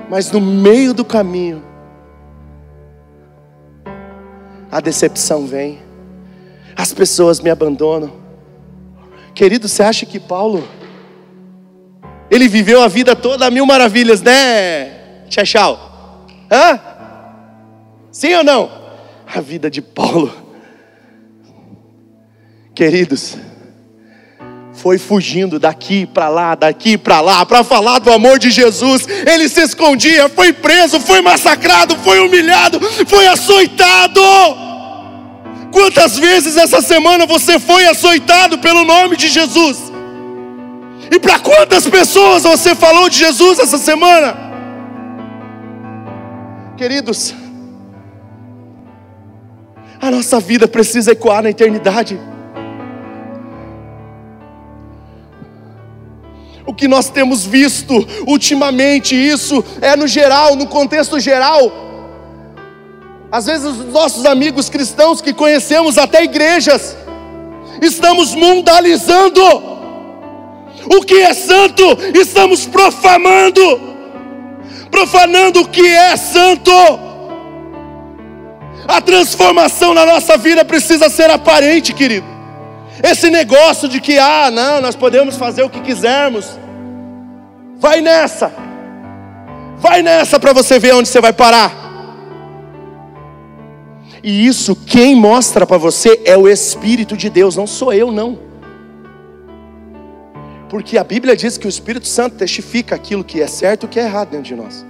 Mas 0.08 0.30
no 0.30 0.40
meio 0.40 0.92
do 0.92 1.04
caminho, 1.04 1.64
a 4.70 4.80
decepção 4.80 5.46
vem, 5.46 5.80
as 6.76 6.92
pessoas 6.92 7.40
me 7.40 7.50
abandonam. 7.50 8.12
Querido, 9.34 9.68
você 9.68 9.82
acha 9.82 10.06
que 10.06 10.20
Paulo 10.20 10.66
ele 12.30 12.48
viveu 12.48 12.82
a 12.82 12.88
vida 12.88 13.14
toda 13.14 13.46
a 13.46 13.50
mil 13.50 13.66
maravilhas, 13.66 14.22
né, 14.22 14.96
Tchau? 15.28 16.26
Hã? 16.50 16.80
Sim 18.10 18.34
ou 18.34 18.44
não? 18.44 18.70
A 19.26 19.40
vida 19.40 19.70
de 19.70 19.82
Paulo, 19.82 20.32
queridos, 22.74 23.36
foi 24.72 24.98
fugindo 24.98 25.58
daqui 25.58 26.06
para 26.06 26.28
lá, 26.28 26.54
daqui 26.54 26.96
para 26.96 27.20
lá, 27.20 27.44
para 27.44 27.64
falar 27.64 27.98
do 27.98 28.12
amor 28.12 28.38
de 28.38 28.50
Jesus. 28.50 29.06
Ele 29.26 29.48
se 29.48 29.62
escondia, 29.62 30.28
foi 30.28 30.52
preso, 30.52 31.00
foi 31.00 31.20
massacrado, 31.20 31.96
foi 31.96 32.20
humilhado, 32.20 32.80
foi 33.06 33.26
açoitado. 33.26 34.20
Quantas 35.72 36.16
vezes 36.18 36.56
essa 36.56 36.80
semana 36.80 37.26
você 37.26 37.58
foi 37.58 37.84
açoitado 37.86 38.58
pelo 38.58 38.84
nome 38.84 39.16
de 39.16 39.28
Jesus? 39.28 39.85
E 41.10 41.18
para 41.18 41.38
quantas 41.38 41.88
pessoas 41.88 42.42
você 42.42 42.74
falou 42.74 43.08
de 43.08 43.18
Jesus 43.18 43.58
essa 43.58 43.78
semana? 43.78 44.36
Queridos, 46.76 47.34
a 50.00 50.10
nossa 50.10 50.38
vida 50.40 50.68
precisa 50.68 51.12
ecoar 51.12 51.42
na 51.42 51.50
eternidade. 51.50 52.20
O 56.66 56.74
que 56.74 56.88
nós 56.88 57.08
temos 57.08 57.46
visto 57.46 57.94
ultimamente, 58.26 59.14
isso 59.14 59.64
é 59.80 59.94
no 59.94 60.06
geral, 60.06 60.56
no 60.56 60.66
contexto 60.66 61.18
geral. 61.20 61.72
Às 63.30 63.46
vezes, 63.46 63.66
os 63.66 63.92
nossos 63.92 64.26
amigos 64.26 64.68
cristãos 64.68 65.20
que 65.20 65.32
conhecemos 65.32 65.96
até 65.96 66.24
igrejas, 66.24 66.96
estamos 67.80 68.34
mundalizando 68.34 69.75
o 70.94 71.02
que 71.02 71.14
é 71.14 71.34
santo, 71.34 71.82
estamos 72.14 72.66
profanando, 72.66 73.80
profanando 74.90 75.60
o 75.60 75.68
que 75.68 75.86
é 75.86 76.16
santo. 76.16 76.70
A 78.86 79.00
transformação 79.00 79.92
na 79.92 80.06
nossa 80.06 80.36
vida 80.36 80.64
precisa 80.64 81.08
ser 81.08 81.30
aparente, 81.30 81.92
querido. 81.92 82.26
Esse 83.02 83.28
negócio 83.30 83.88
de 83.88 84.00
que, 84.00 84.18
ah, 84.18 84.50
não, 84.50 84.80
nós 84.80 84.94
podemos 84.94 85.36
fazer 85.36 85.62
o 85.62 85.70
que 85.70 85.80
quisermos, 85.80 86.58
vai 87.78 88.00
nessa, 88.00 88.52
vai 89.76 90.02
nessa 90.02 90.40
para 90.40 90.52
você 90.52 90.78
ver 90.78 90.94
onde 90.94 91.08
você 91.08 91.20
vai 91.20 91.32
parar. 91.32 91.84
E 94.22 94.46
isso 94.46 94.74
quem 94.74 95.14
mostra 95.14 95.66
para 95.66 95.78
você 95.78 96.22
é 96.24 96.36
o 96.36 96.48
Espírito 96.48 97.16
de 97.16 97.28
Deus, 97.28 97.54
não 97.54 97.66
sou 97.66 97.92
eu, 97.92 98.10
não. 98.10 98.45
Porque 100.68 100.98
a 100.98 101.04
Bíblia 101.04 101.36
diz 101.36 101.56
que 101.56 101.66
o 101.66 101.68
Espírito 101.68 102.08
Santo 102.08 102.36
testifica 102.36 102.94
aquilo 102.94 103.22
que 103.22 103.40
é 103.40 103.46
certo 103.46 103.84
e 103.84 103.86
o 103.86 103.88
que 103.88 104.00
é 104.00 104.04
errado 104.04 104.30
dentro 104.30 104.46
de 104.46 104.56
nós. 104.56 104.84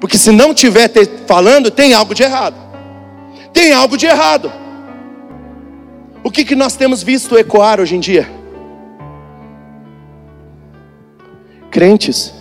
Porque 0.00 0.16
se 0.16 0.30
não 0.30 0.54
tiver 0.54 0.90
falando, 1.26 1.70
tem 1.70 1.94
algo 1.94 2.14
de 2.14 2.22
errado. 2.22 2.56
Tem 3.52 3.72
algo 3.72 3.96
de 3.96 4.06
errado. 4.06 4.52
O 6.22 6.30
que, 6.30 6.44
que 6.44 6.54
nós 6.54 6.76
temos 6.76 7.02
visto 7.02 7.36
ecoar 7.36 7.80
hoje 7.80 7.96
em 7.96 8.00
dia? 8.00 8.28
Crentes 11.70 12.34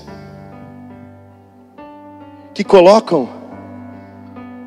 que 2.53 2.63
colocam 2.63 3.29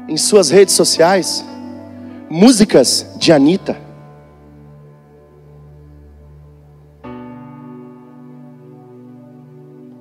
em 0.08 0.16
suas 0.16 0.50
redes 0.50 0.74
sociais 0.74 1.44
músicas 2.28 3.06
de 3.16 3.32
Anitta 3.32 3.87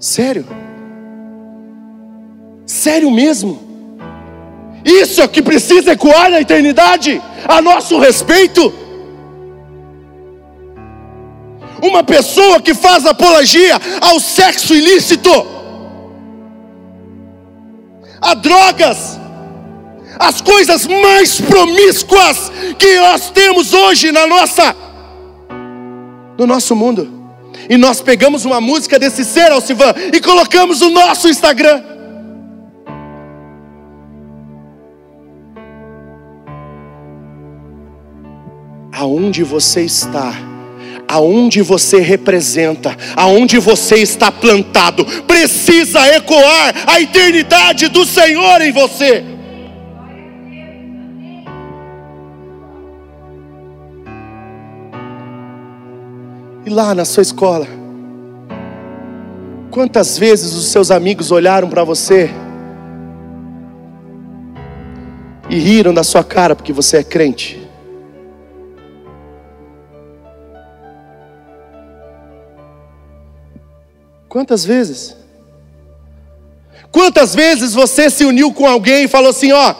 Sério? 0.08 0.46
Sério 2.66 3.12
mesmo? 3.12 3.60
Isso 4.86 5.22
é 5.22 5.28
que 5.28 5.42
precisa 5.42 5.92
ecoar 5.92 6.32
na 6.32 6.40
eternidade, 6.40 7.22
a 7.46 7.62
nosso 7.62 8.00
respeito. 8.00 8.74
Uma 11.84 12.06
pessoa 12.06 12.62
que 12.62 12.74
faz 12.74 13.06
apologia 13.06 13.78
ao 14.00 14.18
sexo 14.22 14.74
ilícito, 14.74 15.30
a 18.22 18.34
drogas, 18.34 19.20
as 20.18 20.40
coisas 20.40 20.88
mais 20.88 21.42
promíscuas 21.42 22.50
que 22.80 22.98
nós 22.98 23.30
temos 23.30 23.74
hoje 23.74 24.14
na 24.14 24.26
nossa 24.26 24.74
no 26.38 26.48
nosso 26.48 26.76
mundo 26.76 27.17
e 27.70 27.78
nós 27.78 28.02
pegamos 28.02 28.46
uma 28.46 28.62
música 28.62 28.98
desse 28.98 29.24
ser, 29.24 29.52
Alcivan, 29.52 29.94
e 30.14 30.20
colocamos 30.20 30.82
no 30.82 30.90
nosso 30.90 31.28
Instagram. 31.28 31.84
Aonde 38.92 39.44
você 39.44 39.82
está, 39.82 40.34
aonde 41.08 41.62
você 41.62 42.00
representa, 42.00 42.98
aonde 43.16 43.60
você 43.60 43.98
está 43.98 44.32
plantado, 44.32 45.06
precisa 45.24 46.00
ecoar 46.16 46.74
a 46.88 47.00
eternidade 47.00 47.90
do 47.90 48.06
Senhor 48.06 48.62
em 48.62 48.72
você. 48.72 49.37
E 56.68 56.70
lá 56.70 56.94
na 56.94 57.06
sua 57.06 57.22
escola, 57.22 57.66
quantas 59.72 60.18
vezes 60.18 60.54
os 60.54 60.66
seus 60.66 60.92
amigos 60.92 61.32
olharam 61.32 61.70
para 61.70 61.82
você 61.86 62.30
e 65.50 65.58
riram 65.58 65.94
da 65.94 66.04
sua 66.04 66.26
cara 66.26 66.58
porque 66.58 66.74
você 66.74 66.98
é 66.98 67.04
crente? 67.06 67.66
Quantas 74.28 74.66
vezes? 74.66 75.16
Quantas 76.92 77.34
vezes 77.34 77.74
você 77.74 78.10
se 78.10 78.26
uniu 78.26 78.54
com 78.54 78.68
alguém 78.68 79.06
e 79.06 79.08
falou 79.08 79.30
assim: 79.30 79.54
ó, 79.54 79.74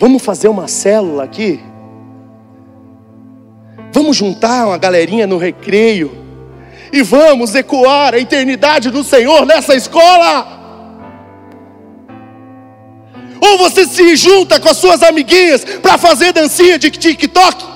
vamos 0.00 0.20
fazer 0.20 0.48
uma 0.48 0.66
célula 0.66 1.22
aqui? 1.22 1.62
Vamos 3.92 4.16
juntar 4.16 4.66
uma 4.66 4.78
galerinha 4.78 5.26
no 5.26 5.36
recreio 5.36 6.10
e 6.90 7.02
vamos 7.02 7.54
ecoar 7.54 8.14
a 8.14 8.18
eternidade 8.18 8.90
do 8.90 9.04
Senhor 9.04 9.44
nessa 9.44 9.74
escola? 9.74 10.60
Ou 13.38 13.58
você 13.58 13.84
se 13.84 14.16
junta 14.16 14.58
com 14.58 14.68
as 14.68 14.78
suas 14.78 15.02
amiguinhas 15.02 15.62
para 15.64 15.98
fazer 15.98 16.32
dancinha 16.32 16.78
de 16.78 16.90
TikTok? 16.90 17.72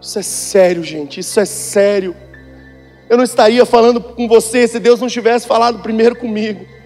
Isso 0.00 0.18
é 0.18 0.22
sério, 0.22 0.82
gente, 0.82 1.20
isso 1.20 1.38
é 1.38 1.44
sério. 1.44 2.16
Eu 3.10 3.18
não 3.18 3.24
estaria 3.24 3.66
falando 3.66 4.00
com 4.00 4.26
você 4.26 4.66
se 4.66 4.78
Deus 4.78 5.00
não 5.00 5.08
tivesse 5.08 5.46
falado 5.46 5.80
primeiro 5.80 6.16
comigo. 6.16 6.77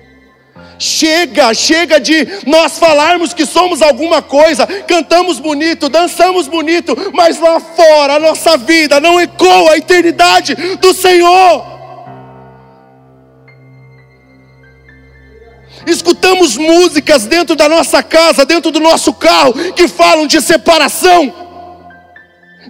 Chega, 0.79 1.55
chega 1.55 2.01
de 2.01 2.27
nós 2.45 2.77
falarmos 2.79 3.33
que 3.33 3.47
somos 3.47 3.81
alguma 3.81 4.21
coisa, 4.21 4.67
cantamos 4.67 5.39
bonito, 5.39 5.89
dançamos 5.89 6.49
bonito, 6.49 6.97
mas 7.13 7.39
lá 7.39 7.61
fora 7.61 8.17
a 8.17 8.19
nossa 8.19 8.57
vida 8.57 8.99
não 8.99 9.21
ecoa 9.21 9.73
a 9.73 9.79
eternidade 9.79 10.57
do 10.79 10.93
Senhor. 10.93 11.73
Escutamos 15.87 16.57
músicas 16.57 17.27
dentro 17.27 17.55
da 17.57 17.69
nossa 17.69 18.03
casa, 18.03 18.45
dentro 18.45 18.71
do 18.71 18.81
nosso 18.81 19.13
carro, 19.13 19.53
que 19.75 19.89
falam 19.89 20.27
de 20.27 20.41
separação, 20.41 21.33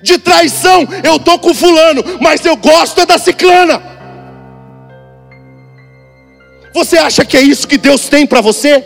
de 0.02 0.18
traição. 0.18 0.86
Eu 1.02 1.16
estou 1.16 1.38
com 1.38 1.54
fulano, 1.54 2.02
mas 2.20 2.44
eu 2.44 2.56
gosto 2.56 3.00
é 3.00 3.06
da 3.06 3.18
ciclana. 3.18 3.91
Você 6.74 6.96
acha 6.96 7.24
que 7.24 7.36
é 7.36 7.42
isso 7.42 7.68
que 7.68 7.78
Deus 7.78 8.08
tem 8.08 8.26
para 8.26 8.40
você? 8.40 8.84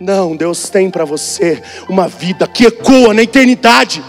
Não, 0.00 0.36
Deus 0.36 0.68
tem 0.68 0.90
para 0.90 1.04
você 1.04 1.62
uma 1.88 2.08
vida 2.08 2.46
que 2.46 2.66
ecoa 2.66 3.14
na 3.14 3.22
eternidade. 3.22 4.02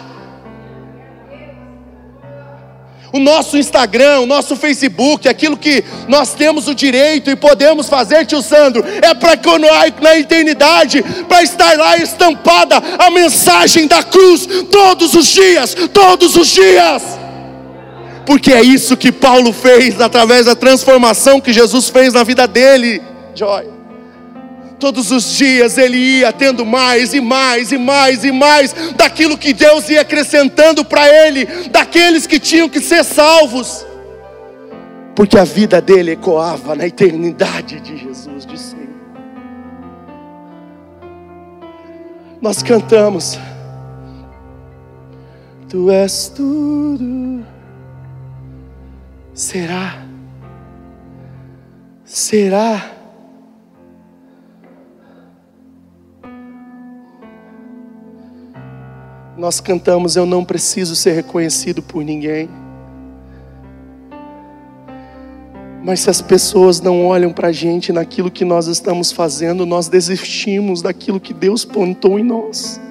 o 3.16 3.20
nosso 3.20 3.58
Instagram, 3.58 4.20
o 4.20 4.26
nosso 4.26 4.58
Facebook, 4.58 5.30
aquilo 5.30 5.56
que 5.56 5.82
nós 6.06 6.34
temos 6.34 6.68
o 6.68 6.76
direito 6.76 7.32
e 7.32 7.36
podemos 7.36 7.88
fazer, 7.88 8.26
tio 8.26 8.42
Sandro, 8.42 8.84
é 9.02 9.14
para 9.14 9.38
que 9.38 9.48
na 10.02 10.18
eternidade, 10.18 11.02
para 11.26 11.42
estar 11.42 11.78
lá 11.78 11.98
estampada 11.98 12.76
a 13.00 13.10
mensagem 13.10 13.88
da 13.88 14.04
cruz 14.04 14.46
todos 14.70 15.14
os 15.14 15.28
dias, 15.28 15.74
todos 15.94 16.36
os 16.36 16.50
dias. 16.50 17.25
Porque 18.26 18.52
é 18.52 18.62
isso 18.62 18.98
que 18.98 19.12
Paulo 19.12 19.54
fez 19.54 20.02
através 20.02 20.46
da 20.46 20.56
transformação 20.56 21.40
que 21.40 21.54
Jesus 21.54 21.90
fez 21.90 22.14
na 22.14 22.24
vida 22.24 22.48
dele, 22.48 23.02
Joy. 23.36 23.76
Todos 24.80 25.10
os 25.12 25.38
dias 25.38 25.78
ele 25.78 25.98
ia 25.98 26.34
tendo 26.34 26.66
mais 26.66 27.14
e 27.14 27.22
mais 27.22 27.72
e 27.72 27.78
mais 27.78 28.24
e 28.24 28.32
mais 28.32 28.74
daquilo 28.96 29.38
que 29.38 29.54
Deus 29.54 29.90
ia 29.90 30.02
acrescentando 30.02 30.84
para 30.84 31.08
ele, 31.08 31.46
daqueles 31.70 32.28
que 32.28 32.40
tinham 32.40 32.68
que 32.68 32.82
ser 32.82 33.04
salvos, 33.04 33.86
porque 35.16 35.38
a 35.38 35.46
vida 35.46 35.82
dele 35.82 36.12
ecoava 36.12 36.76
na 36.76 36.86
eternidade 36.86 37.80
de 37.80 37.96
Jesus 37.96 38.46
de 38.46 38.60
Senhor. 38.60 38.86
Nós 42.42 42.62
cantamos, 42.62 43.40
Tu 45.70 45.90
és 45.90 46.28
tudo, 46.28 47.44
será, 49.36 50.04
será 52.04 52.96
nós 59.38 59.60
cantamos: 59.60 60.16
Eu 60.16 60.26
não 60.26 60.44
preciso 60.44 60.96
ser 60.96 61.12
reconhecido 61.12 61.84
por 61.84 62.04
ninguém. 62.04 62.50
Mas 65.84 66.00
se 66.00 66.10
as 66.10 66.20
pessoas 66.20 66.82
não 66.82 67.06
olham 67.06 67.32
para 67.32 67.50
a 67.50 67.52
gente 67.52 67.94
naquilo 67.94 68.32
que 68.32 68.44
nós 68.44 68.66
estamos 68.66 69.12
fazendo, 69.12 69.68
nós 69.68 69.88
desistimos 69.88 70.82
daquilo 70.82 71.20
que 71.20 71.32
Deus 71.32 71.64
plantou 71.64 72.18
em 72.18 72.24
nós. 72.24 72.82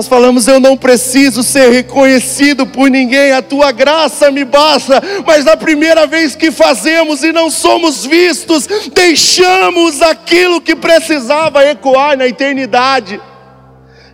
Nós 0.00 0.08
falamos, 0.08 0.48
eu 0.48 0.58
não 0.58 0.78
preciso 0.78 1.42
ser 1.42 1.68
reconhecido 1.68 2.66
por 2.66 2.88
ninguém, 2.88 3.32
a 3.32 3.42
tua 3.42 3.70
graça 3.70 4.30
me 4.30 4.46
basta. 4.46 4.98
Mas 5.26 5.44
na 5.44 5.58
primeira 5.58 6.06
vez 6.06 6.34
que 6.34 6.50
fazemos 6.50 7.22
e 7.22 7.32
não 7.32 7.50
somos 7.50 8.06
vistos, 8.06 8.66
deixamos 8.94 10.00
aquilo 10.00 10.58
que 10.58 10.74
precisava 10.74 11.66
ecoar 11.66 12.16
na 12.16 12.26
eternidade 12.26 13.20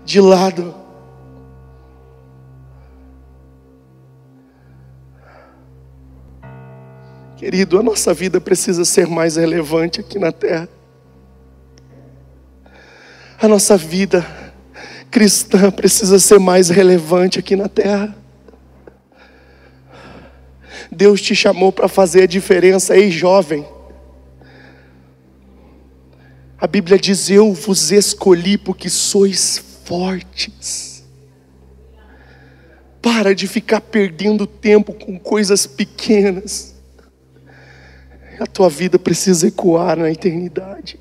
de 0.04 0.20
lado. 0.20 0.74
Querido, 7.36 7.78
a 7.78 7.82
nossa 7.84 8.12
vida 8.12 8.40
precisa 8.40 8.84
ser 8.84 9.06
mais 9.06 9.36
relevante 9.36 10.00
aqui 10.00 10.18
na 10.18 10.32
terra. 10.32 10.68
A 13.40 13.46
nossa 13.46 13.76
vida 13.76 14.45
cristã 15.10 15.70
precisa 15.70 16.18
ser 16.18 16.38
mais 16.38 16.68
relevante 16.68 17.38
aqui 17.38 17.56
na 17.56 17.68
terra. 17.68 18.16
Deus 20.90 21.20
te 21.20 21.34
chamou 21.34 21.72
para 21.72 21.88
fazer 21.88 22.22
a 22.22 22.26
diferença, 22.26 22.96
ei 22.96 23.10
jovem. 23.10 23.66
A 26.58 26.66
Bíblia 26.66 26.98
diz: 26.98 27.28
Eu 27.28 27.52
vos 27.52 27.90
escolhi 27.92 28.56
porque 28.56 28.88
sois 28.88 29.62
fortes. 29.84 31.04
Para 33.02 33.34
de 33.34 33.46
ficar 33.46 33.80
perdendo 33.80 34.46
tempo 34.46 34.92
com 34.92 35.18
coisas 35.18 35.66
pequenas. 35.66 36.74
A 38.40 38.46
tua 38.46 38.68
vida 38.68 38.98
precisa 38.98 39.46
ecoar 39.46 39.96
na 39.98 40.10
eternidade. 40.10 40.98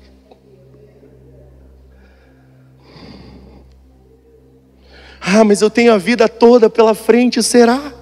Ah, 5.28 5.42
mas 5.42 5.60
eu 5.60 5.68
tenho 5.68 5.92
a 5.92 5.98
vida 5.98 6.28
toda 6.28 6.70
pela 6.70 6.94
frente, 6.94 7.42
será? 7.42 7.92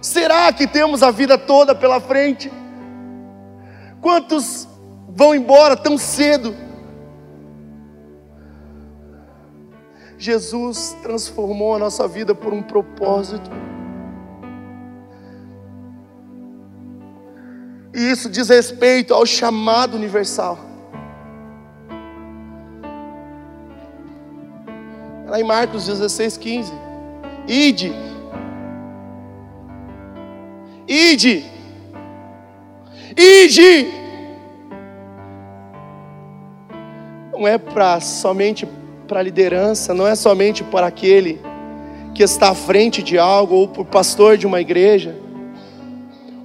Será 0.00 0.52
que 0.52 0.64
temos 0.68 1.02
a 1.02 1.10
vida 1.10 1.36
toda 1.36 1.74
pela 1.74 2.00
frente? 2.00 2.52
Quantos 4.00 4.68
vão 5.08 5.34
embora 5.34 5.76
tão 5.76 5.98
cedo? 5.98 6.54
Jesus 10.16 10.96
transformou 11.02 11.74
a 11.74 11.78
nossa 11.80 12.06
vida 12.06 12.32
por 12.32 12.52
um 12.52 12.62
propósito. 12.62 13.50
E 17.92 18.08
isso 18.08 18.30
diz 18.30 18.48
respeito 18.48 19.12
ao 19.12 19.26
chamado 19.26 19.96
universal. 19.96 20.73
Lá 25.34 25.40
em 25.40 25.42
Marcos 25.42 25.86
16, 25.86 26.36
15. 26.36 26.72
Ide. 27.48 27.92
Ide. 30.86 31.44
Ide. 33.16 33.88
Não 37.32 37.48
é 37.48 37.58
para 37.58 37.98
somente 37.98 38.64
para 39.08 39.18
a 39.18 39.22
liderança, 39.24 39.92
não 39.92 40.06
é 40.06 40.14
somente 40.14 40.62
para 40.62 40.86
aquele 40.86 41.40
que 42.14 42.22
está 42.22 42.50
à 42.50 42.54
frente 42.54 43.02
de 43.02 43.18
algo 43.18 43.56
ou 43.56 43.66
para 43.66 43.82
o 43.82 43.84
pastor 43.84 44.38
de 44.38 44.46
uma 44.46 44.60
igreja. 44.60 45.16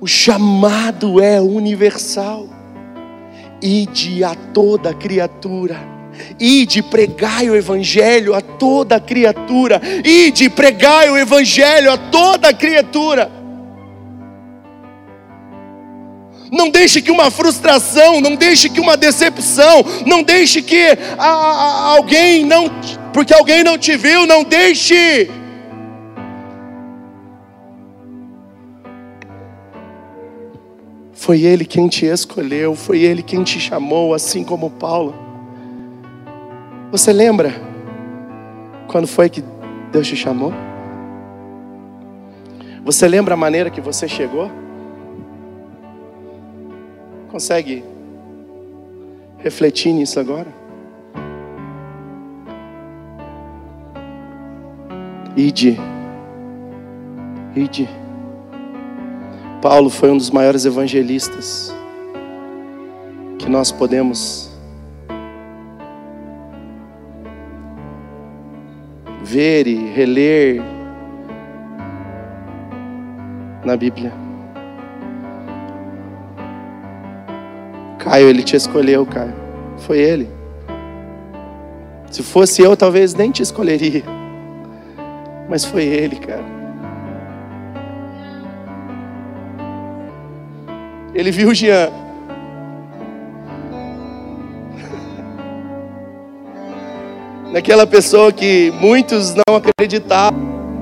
O 0.01 0.07
chamado 0.07 1.21
é 1.21 1.39
universal. 1.39 2.49
Ide 3.61 4.23
a 4.23 4.33
toda 4.33 4.95
criatura 4.95 5.98
Ide 6.39 6.81
pregai 6.83 7.49
o 7.49 7.55
evangelho 7.55 8.33
a 8.33 8.41
toda 8.41 8.99
criatura. 8.99 9.81
Ide 10.03 10.49
pregai 10.49 11.09
o 11.09 11.17
evangelho 11.17 11.91
a 11.91 11.97
toda 11.97 12.53
criatura. 12.53 13.39
Não 16.51 16.69
deixe 16.69 17.01
que 17.01 17.11
uma 17.11 17.29
frustração, 17.29 18.19
não 18.19 18.35
deixe 18.35 18.69
que 18.69 18.79
uma 18.79 18.97
decepção, 18.97 19.85
não 20.05 20.23
deixe 20.23 20.61
que 20.61 20.97
a, 21.17 21.25
a, 21.25 21.87
alguém 21.95 22.43
não, 22.43 22.65
porque 23.13 23.33
alguém 23.33 23.63
não 23.63 23.77
te 23.77 23.95
viu, 23.95 24.25
não 24.25 24.43
deixe. 24.43 25.29
Foi 31.13 31.41
Ele 31.41 31.65
quem 31.65 31.87
te 31.87 32.05
escolheu, 32.05 32.75
foi 32.75 33.01
Ele 33.01 33.21
quem 33.21 33.43
te 33.43 33.59
chamou, 33.59 34.15
assim 34.15 34.43
como 34.43 34.71
Paulo. 34.71 35.28
Você 36.91 37.13
lembra 37.13 37.51
quando 38.87 39.07
foi 39.07 39.29
que 39.29 39.43
Deus 39.91 40.07
te 40.07 40.15
chamou? 40.15 40.51
Você 42.83 43.07
lembra 43.07 43.35
a 43.35 43.37
maneira 43.37 43.69
que 43.69 43.79
você 43.79 44.07
chegou? 44.07 44.49
Consegue 47.29 47.83
refletir 49.37 49.93
nisso 49.93 50.19
agora? 50.19 50.47
Ide. 55.37 55.79
Ide. 57.55 57.87
Paulo 59.61 59.91
foi 59.91 60.09
um 60.09 60.17
dos 60.17 60.31
maiores 60.31 60.65
evangelistas 60.65 61.71
que 63.37 63.47
nós 63.47 63.71
podemos 63.71 64.48
ver 69.29 69.67
e 69.67 69.75
reler 69.91 70.59
na 73.63 73.77
Bíblia. 73.77 74.11
Caio, 77.99 78.27
ele 78.27 78.41
te 78.41 78.55
escolheu, 78.55 79.05
Caio. 79.05 79.35
Foi 79.77 79.99
ele. 79.99 80.27
Se 82.09 82.23
fosse 82.23 82.63
eu, 82.63 82.75
talvez 82.75 83.13
nem 83.13 83.29
te 83.29 83.43
escolheria. 83.43 84.03
Mas 85.47 85.63
foi 85.63 85.83
ele, 85.83 86.15
cara. 86.15 86.43
Ele 91.13 91.29
viu 91.29 91.49
o 91.49 91.53
Jean. 91.53 91.89
Naquela 97.51 97.87
pessoa 97.87 98.31
que 98.31 98.71
muitos 98.79 99.33
não 99.33 99.55
acreditavam. 99.55 100.39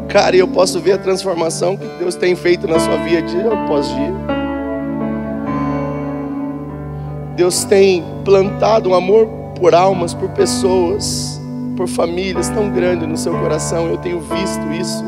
Cara, 0.09 0.35
eu 0.35 0.47
posso 0.47 0.79
ver 0.81 0.93
a 0.93 0.97
transformação 0.97 1.77
que 1.77 1.87
Deus 1.99 2.15
tem 2.15 2.35
feito 2.35 2.67
na 2.67 2.77
sua 2.79 2.97
vida 2.97 3.21
dia 3.21 3.53
após 3.53 3.87
dia. 3.87 4.13
Deus 7.35 7.63
tem 7.63 8.03
plantado 8.25 8.89
um 8.89 8.93
amor 8.93 9.27
por 9.57 9.73
almas, 9.73 10.13
por 10.13 10.29
pessoas, 10.29 11.39
por 11.77 11.87
famílias 11.87 12.49
tão 12.49 12.69
grande 12.69 13.05
no 13.05 13.15
seu 13.15 13.31
coração. 13.33 13.87
Eu 13.87 13.97
tenho 13.97 14.19
visto 14.19 14.71
isso, 14.73 15.05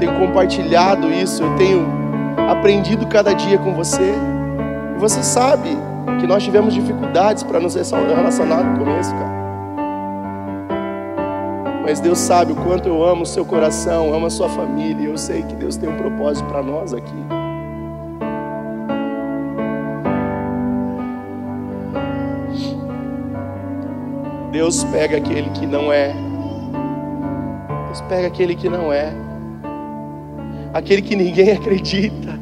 tenho 0.00 0.18
compartilhado 0.18 1.12
isso, 1.12 1.42
eu 1.42 1.54
tenho 1.56 1.86
aprendido 2.48 3.06
cada 3.06 3.32
dia 3.32 3.58
com 3.58 3.74
você. 3.74 4.14
E 4.96 4.98
você 4.98 5.22
sabe 5.22 5.68
que 6.18 6.26
nós 6.26 6.42
tivemos 6.42 6.74
dificuldades 6.74 7.44
para 7.44 7.60
nos 7.60 7.74
relacionar 7.74 8.64
no 8.64 8.78
começo, 8.78 9.12
cara. 9.12 9.39
Mas 11.90 11.98
Deus 11.98 12.20
sabe 12.20 12.52
o 12.52 12.54
quanto 12.54 12.88
eu 12.88 13.02
amo 13.02 13.22
o 13.22 13.26
seu 13.26 13.44
coração, 13.44 14.14
amo 14.14 14.26
a 14.26 14.30
sua 14.30 14.48
família, 14.48 15.08
eu 15.08 15.18
sei 15.18 15.42
que 15.42 15.56
Deus 15.56 15.76
tem 15.76 15.88
um 15.88 15.96
propósito 15.96 16.46
para 16.46 16.62
nós 16.62 16.94
aqui. 16.94 17.12
Deus 24.52 24.84
pega 24.84 25.16
aquele 25.16 25.50
que 25.50 25.66
não 25.66 25.92
é. 25.92 26.14
Deus 27.86 28.00
pega 28.02 28.28
aquele 28.28 28.54
que 28.54 28.68
não 28.68 28.92
é. 28.92 29.12
Aquele 30.72 31.02
que 31.02 31.16
ninguém 31.16 31.50
acredita. 31.58 32.39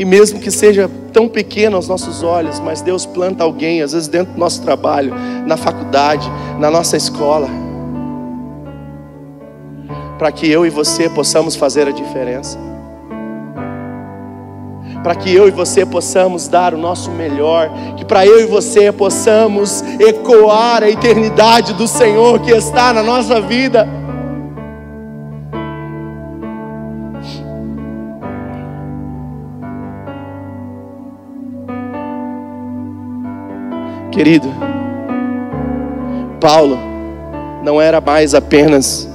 E 0.00 0.04
mesmo 0.06 0.40
que 0.40 0.50
seja 0.50 0.90
tão 1.12 1.28
pequeno 1.28 1.76
aos 1.76 1.86
nossos 1.86 2.22
olhos, 2.22 2.58
mas 2.58 2.80
Deus 2.80 3.04
planta 3.04 3.44
alguém, 3.44 3.82
às 3.82 3.92
vezes 3.92 4.08
dentro 4.08 4.32
do 4.32 4.40
nosso 4.40 4.62
trabalho, 4.62 5.12
na 5.46 5.58
faculdade, 5.58 6.26
na 6.58 6.70
nossa 6.70 6.96
escola, 6.96 7.50
para 10.18 10.32
que 10.32 10.50
eu 10.50 10.64
e 10.64 10.70
você 10.70 11.06
possamos 11.10 11.54
fazer 11.54 11.86
a 11.86 11.90
diferença. 11.90 12.58
Para 15.02 15.14
que 15.14 15.34
eu 15.34 15.46
e 15.46 15.50
você 15.50 15.84
possamos 15.84 16.48
dar 16.48 16.72
o 16.72 16.78
nosso 16.78 17.10
melhor, 17.10 17.70
que 17.98 18.04
para 18.06 18.24
eu 18.24 18.40
e 18.40 18.46
você 18.46 18.90
possamos 18.90 19.84
ecoar 19.98 20.82
a 20.82 20.88
eternidade 20.88 21.74
do 21.74 21.86
Senhor 21.86 22.40
que 22.40 22.52
está 22.52 22.94
na 22.94 23.02
nossa 23.02 23.38
vida. 23.38 23.86
Querido, 34.20 34.48
Paulo 36.38 36.76
não 37.64 37.80
era 37.80 38.02
mais 38.02 38.34
apenas 38.34 39.08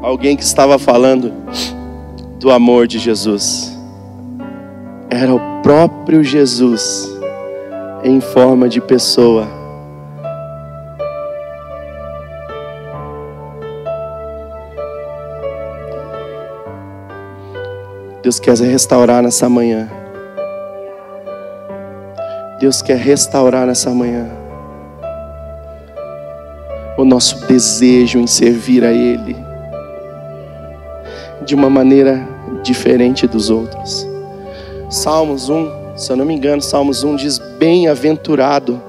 alguém 0.00 0.34
que 0.38 0.42
estava 0.42 0.78
falando 0.78 1.34
do 2.40 2.50
amor 2.50 2.86
de 2.86 2.98
Jesus, 2.98 3.78
era 5.10 5.34
o 5.34 5.60
próprio 5.62 6.24
Jesus 6.24 7.14
em 8.02 8.22
forma 8.22 8.70
de 8.70 8.80
pessoa. 8.80 9.46
Deus 18.22 18.40
quer 18.40 18.56
restaurar 18.56 19.22
nessa 19.22 19.46
manhã 19.46 20.05
Deus 22.58 22.80
quer 22.80 22.96
restaurar 22.96 23.66
nessa 23.66 23.90
manhã 23.90 24.26
o 26.96 27.04
nosso 27.04 27.46
desejo 27.46 28.18
em 28.18 28.26
servir 28.26 28.82
a 28.82 28.92
Ele 28.92 29.36
de 31.44 31.54
uma 31.54 31.68
maneira 31.68 32.26
diferente 32.62 33.26
dos 33.26 33.50
outros. 33.50 34.06
Salmos 34.88 35.48
1, 35.48 35.96
se 35.96 36.10
eu 36.10 36.16
não 36.16 36.24
me 36.24 36.34
engano, 36.34 36.62
Salmos 36.62 37.04
1 37.04 37.16
diz: 37.16 37.38
Bem-aventurado, 37.58 38.80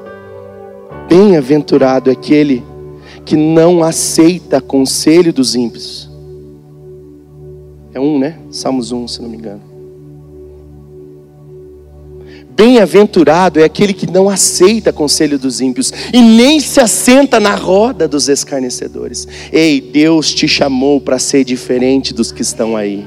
bem-aventurado 1.10 2.10
é 2.10 2.14
aquele 2.14 2.64
que 3.26 3.36
não 3.36 3.84
aceita 3.84 4.62
conselho 4.62 5.34
dos 5.34 5.56
ímpios. 5.56 6.10
É 7.94 8.00
um, 8.00 8.18
né? 8.18 8.38
Salmos 8.50 8.92
1, 8.92 9.08
se 9.08 9.22
não 9.22 9.30
me 9.30 9.38
engano. 9.38 9.67
Bem-aventurado 12.58 13.60
é 13.60 13.64
aquele 13.64 13.94
que 13.94 14.10
não 14.10 14.28
aceita 14.28 14.92
conselho 14.92 15.38
dos 15.38 15.62
ímpios 15.62 15.94
e 16.12 16.20
nem 16.20 16.60
se 16.60 16.80
assenta 16.80 17.40
na 17.40 17.54
roda 17.54 18.08
dos 18.08 18.28
escarnecedores. 18.28 19.28
Ei, 19.54 19.80
Deus 19.80 20.34
te 20.34 20.48
chamou 20.48 21.00
para 21.00 21.20
ser 21.20 21.44
diferente 21.44 22.16
dos 22.16 22.32
que 22.32 22.42
estão 22.42 22.76
aí. 22.76 23.06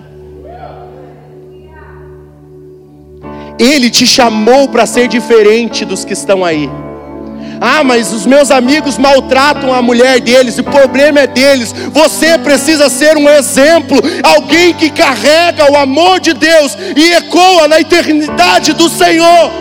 Ele 3.58 3.90
te 3.90 4.06
chamou 4.06 4.68
para 4.68 4.86
ser 4.86 5.08
diferente 5.08 5.84
dos 5.84 6.04
que 6.04 6.12
estão 6.12 6.44
aí. 6.44 6.70
Ah, 7.60 7.84
mas 7.84 8.10
os 8.10 8.24
meus 8.24 8.50
amigos 8.50 8.96
maltratam 8.96 9.74
a 9.74 9.82
mulher 9.82 10.18
deles, 10.18 10.56
o 10.56 10.64
problema 10.64 11.20
é 11.20 11.26
deles. 11.26 11.74
Você 11.92 12.38
precisa 12.38 12.88
ser 12.88 13.18
um 13.18 13.28
exemplo, 13.28 14.00
alguém 14.22 14.72
que 14.72 14.88
carrega 14.88 15.70
o 15.70 15.76
amor 15.76 16.20
de 16.20 16.32
Deus 16.32 16.74
e 16.96 17.12
ecoa 17.12 17.68
na 17.68 17.78
eternidade 17.78 18.72
do 18.72 18.88
Senhor. 18.88 19.52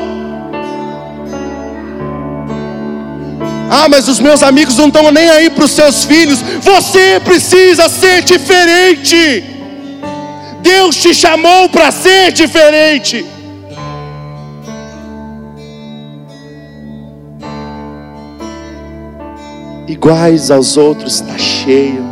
Ah, 3.70 3.88
mas 3.89 4.08
os 4.08 4.20
meus 4.20 4.41
amigos 4.41 4.78
não 4.78 4.88
estão 4.88 5.12
nem 5.12 5.30
aí 5.30 5.50
para 5.50 5.66
os 5.66 5.72
seus 5.72 6.06
filhos. 6.06 6.39
Você 6.62 7.20
precisa 7.20 7.89
ser 7.89 8.24
diferente. 8.24 9.43
Deus 10.62 10.95
te 10.95 11.14
chamou 11.14 11.68
para 11.68 11.91
ser 11.91 12.32
diferente. 12.32 13.26
Iguais 19.90 20.52
aos 20.52 20.78
outros 20.78 21.16
está 21.16 21.38
cheio. 21.38 22.04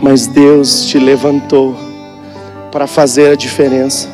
Mas 0.00 0.26
Deus 0.26 0.86
te 0.86 0.98
levantou 0.98 1.76
para 2.72 2.86
fazer 2.86 3.32
a 3.32 3.34
diferença. 3.34 4.08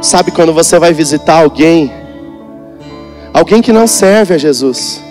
Sabe 0.00 0.30
quando 0.30 0.54
você 0.54 0.78
vai 0.78 0.94
visitar 0.94 1.42
alguém, 1.42 1.92
alguém 3.34 3.60
que 3.60 3.72
não 3.72 3.86
serve 3.86 4.34
a 4.34 4.38
Jesus, 4.38 5.02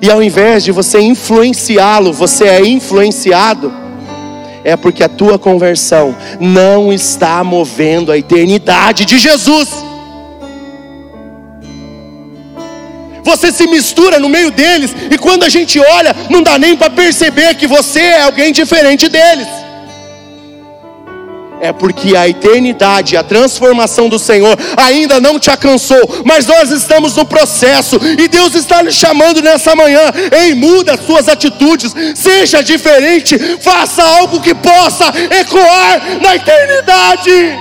e 0.00 0.10
ao 0.10 0.22
invés 0.22 0.64
de 0.64 0.72
você 0.72 1.00
influenciá-lo, 1.00 2.12
você 2.12 2.44
é 2.44 2.66
influenciado, 2.66 3.70
é 4.64 4.76
porque 4.76 5.04
a 5.04 5.08
tua 5.08 5.38
conversão 5.38 6.16
não 6.40 6.90
está 6.90 7.44
movendo 7.44 8.10
a 8.10 8.16
eternidade 8.16 9.04
de 9.04 9.18
Jesus. 9.18 9.77
Você 13.30 13.52
se 13.52 13.66
mistura 13.66 14.18
no 14.18 14.28
meio 14.28 14.50
deles, 14.50 14.90
e 15.10 15.18
quando 15.18 15.44
a 15.44 15.48
gente 15.48 15.78
olha, 15.78 16.16
não 16.30 16.42
dá 16.42 16.58
nem 16.58 16.76
para 16.76 16.90
perceber 16.90 17.54
que 17.54 17.66
você 17.66 18.00
é 18.00 18.22
alguém 18.22 18.52
diferente 18.52 19.08
deles. 19.08 19.48
é 21.60 21.72
porque 21.72 22.16
a 22.16 22.28
eternidade, 22.28 23.16
a 23.16 23.22
transformação 23.22 24.08
do 24.08 24.18
Senhor 24.18 24.56
ainda 24.76 25.20
não 25.20 25.38
te 25.38 25.50
alcançou, 25.50 26.22
mas 26.24 26.46
nós 26.46 26.70
estamos 26.70 27.16
no 27.16 27.24
processo 27.24 27.98
e 28.16 28.28
Deus 28.28 28.54
está 28.54 28.80
lhe 28.80 28.92
chamando 28.92 29.42
nessa 29.42 29.74
manhã. 29.74 30.12
Ei, 30.30 30.54
muda 30.54 30.94
as 30.94 31.00
suas 31.04 31.28
atitudes, 31.28 31.92
seja 32.14 32.62
diferente, 32.62 33.36
faça 33.60 34.02
algo 34.02 34.40
que 34.40 34.54
possa 34.54 35.12
ecoar 35.40 36.00
na 36.22 36.36
eternidade. 36.36 37.58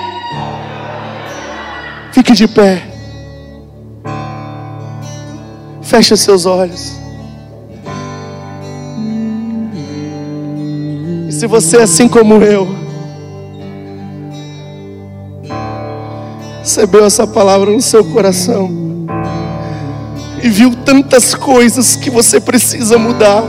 Fique 2.13 2.34
de 2.34 2.47
pé, 2.47 2.84
feche 5.88 6.17
seus 6.17 6.45
olhos. 6.45 6.93
E 11.27 11.31
se 11.31 11.47
você, 11.47 11.77
é 11.77 11.83
assim 11.83 12.07
como 12.07 12.35
eu, 12.43 12.67
recebeu 16.59 17.05
essa 17.05 17.25
palavra 17.25 17.71
no 17.71 17.81
seu 17.81 18.03
coração 18.03 18.69
e 20.43 20.49
viu 20.49 20.75
tantas 20.75 21.33
coisas 21.33 21.95
que 21.95 22.09
você 22.09 22.41
precisa 22.41 22.97
mudar, 22.97 23.43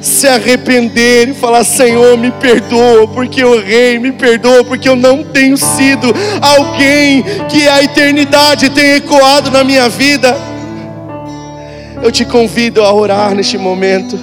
se 0.00 0.26
arrepender 0.26 1.28
e 1.28 1.34
falar: 1.34 1.64
Senhor, 1.64 2.16
me 2.16 2.30
perdoa, 2.30 3.06
porque 3.08 3.42
eu 3.42 3.60
errei, 3.60 3.98
me 3.98 4.12
perdoa, 4.12 4.64
porque 4.64 4.88
eu 4.88 4.96
não 4.96 5.22
tenho 5.22 5.56
sido 5.58 6.14
alguém 6.40 7.22
que 7.50 7.68
a 7.68 7.82
eternidade 7.82 8.70
tem 8.70 8.92
ecoado 8.92 9.50
na 9.50 9.62
minha 9.62 9.88
vida. 9.90 10.53
Eu 12.04 12.12
te 12.12 12.22
convido 12.22 12.82
a 12.82 12.92
orar 12.92 13.34
neste 13.34 13.56
momento. 13.56 14.18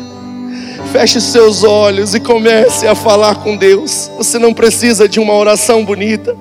Feche 0.92 1.20
seus 1.20 1.64
olhos 1.64 2.14
e 2.14 2.20
comece 2.20 2.86
a 2.86 2.94
falar 2.94 3.38
com 3.38 3.58
Deus. 3.58 4.08
Você 4.18 4.38
não 4.38 4.54
precisa 4.54 5.10
de 5.10 5.20
uma 5.20 5.34
oração 5.34 5.84
bonita. 5.84 6.38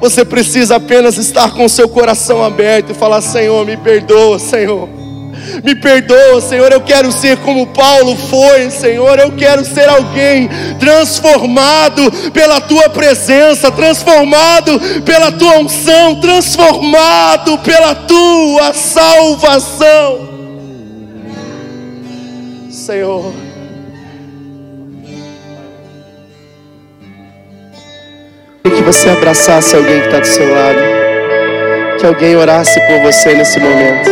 Você 0.00 0.24
precisa 0.24 0.76
apenas 0.76 1.18
estar 1.18 1.52
com 1.52 1.68
seu 1.68 1.86
coração 1.86 2.42
aberto 2.42 2.92
e 2.92 2.94
falar: 2.94 3.20
Senhor, 3.20 3.66
me 3.66 3.76
perdoa, 3.76 4.38
Senhor. 4.38 4.88
Me 5.62 5.74
perdoa, 5.74 6.40
Senhor. 6.40 6.72
Eu 6.72 6.80
quero 6.80 7.10
ser 7.12 7.36
como 7.38 7.68
Paulo 7.68 8.16
foi, 8.16 8.70
Senhor. 8.70 9.18
Eu 9.18 9.32
quero 9.32 9.64
ser 9.64 9.88
alguém 9.88 10.48
transformado 10.78 12.10
pela 12.32 12.60
tua 12.60 12.88
presença, 12.90 13.70
transformado 13.70 14.80
pela 15.04 15.32
tua 15.32 15.58
unção, 15.58 16.20
transformado 16.20 17.58
pela 17.58 17.94
tua 17.94 18.72
salvação. 18.72 20.28
Senhor. 22.70 23.32
que 28.74 28.82
você 28.82 29.08
abraçasse 29.08 29.76
alguém 29.76 30.00
que 30.00 30.06
está 30.06 30.18
do 30.18 30.26
seu 30.26 30.52
lado, 30.52 30.78
que 31.98 32.06
alguém 32.06 32.36
orasse 32.36 32.80
por 32.80 33.00
você 33.02 33.34
nesse 33.34 33.60
momento, 33.60 34.10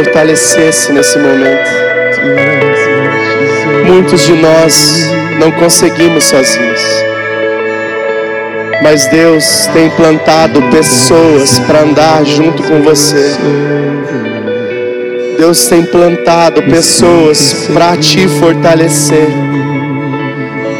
fortalecesse 0.00 0.92
nesse 0.92 1.18
momento. 1.18 1.70
Muitos 3.86 4.22
de 4.22 4.32
nós 4.32 5.10
não 5.38 5.52
conseguimos 5.52 6.24
sozinhos, 6.24 6.80
mas 8.82 9.06
Deus 9.08 9.68
tem 9.74 9.90
plantado 9.90 10.62
pessoas 10.70 11.58
para 11.58 11.82
andar 11.82 12.24
junto 12.24 12.62
com 12.62 12.80
você. 12.80 13.36
Deus 15.36 15.68
tem 15.68 15.84
plantado 15.84 16.62
pessoas 16.62 17.68
para 17.72 17.94
te 17.98 18.26
fortalecer. 18.26 19.28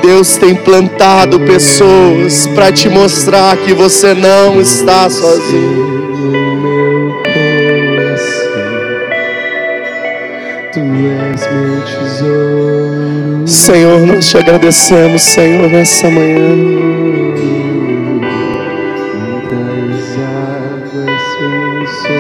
Deus 0.03 0.39
tem 0.39 0.55
plantado 0.55 1.41
pessoas 1.41 2.47
para 2.55 2.73
te 2.73 2.89
mostrar 2.89 3.55
que 3.59 3.75
você 3.75 4.15
não 4.15 4.59
está 4.61 5.11
sozinho. 5.11 6.00
Senhor, 13.47 14.01
nós 14.07 14.29
te 14.29 14.39
agradecemos, 14.39 15.23
Senhor, 15.23 15.69
nessa 15.69 16.11
manhã. 16.11 16.39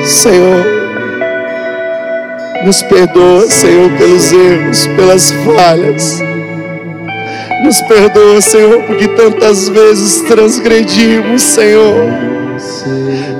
Senhor, 0.04 0.66
nos 2.64 2.82
perdoa, 2.82 3.46
Senhor, 3.48 3.90
pelos 3.92 4.32
erros, 4.32 4.86
pelas 4.88 5.30
falhas. 5.30 6.22
Nos 7.64 7.80
perdoa, 7.82 8.40
Senhor, 8.40 8.82
porque 8.82 9.08
tantas 9.08 9.68
vezes 9.68 10.22
transgredimos, 10.22 11.42
Senhor, 11.42 12.06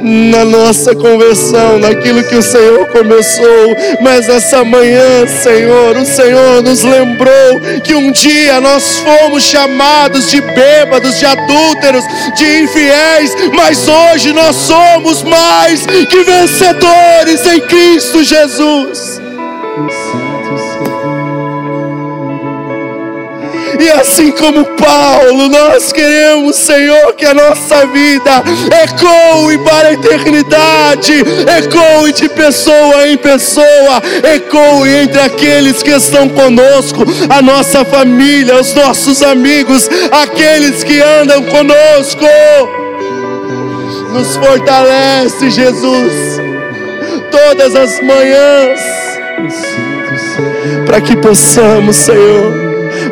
na 0.03 0.45
nossa 0.45 0.95
conversão, 0.95 1.79
naquilo 1.79 2.23
que 2.25 2.37
o 2.37 2.43
Senhor 2.43 2.87
começou. 2.89 3.77
Mas 4.01 4.29
essa 4.29 4.65
manhã, 4.65 5.27
Senhor, 5.27 5.97
o 5.97 6.07
Senhor 6.07 6.63
nos 6.63 6.83
lembrou 6.83 7.61
que 7.85 7.95
um 7.95 8.11
dia 8.11 8.61
nós 8.61 8.99
fomos 8.99 9.43
chamados 9.45 10.31
de 10.31 10.41
bêbados, 10.41 11.19
de 11.19 11.27
adúlteros, 11.27 12.05
de 12.35 12.63
infiéis, 12.63 13.35
mas 13.55 13.87
hoje 13.89 14.33
nós 14.33 14.57
somos 14.57 15.23
mais 15.23 15.87
que 15.87 16.25
vencedores 16.25 17.47
em 17.47 17.61
Cristo 17.61 18.23
Jesus. 18.23 19.21
E 23.81 23.91
assim 23.93 24.31
como 24.33 24.62
Paulo, 24.76 25.49
nós 25.49 25.91
queremos, 25.91 26.57
Senhor, 26.57 27.14
que 27.14 27.24
a 27.24 27.33
nossa 27.33 27.87
vida 27.87 28.43
ecoe 28.85 29.57
para 29.64 29.89
a 29.89 29.93
eternidade, 29.95 31.24
ecoe 31.57 32.12
de 32.12 32.28
pessoa 32.28 33.09
em 33.09 33.16
pessoa, 33.16 34.03
ecoe 34.35 34.91
entre 35.03 35.18
aqueles 35.22 35.83
que 35.83 35.93
estão 35.93 36.28
conosco, 36.28 37.07
a 37.31 37.41
nossa 37.41 37.83
família, 37.83 38.61
os 38.61 38.74
nossos 38.74 39.22
amigos, 39.22 39.89
aqueles 40.12 40.85
que 40.85 41.01
andam 41.01 41.43
conosco. 41.45 42.26
Nos 44.12 44.37
fortalece, 44.37 45.49
Jesus, 45.49 46.12
todas 47.31 47.74
as 47.74 47.99
manhãs, 48.03 48.81
para 50.85 51.01
que 51.01 51.16
possamos, 51.16 51.97
Senhor 51.97 52.60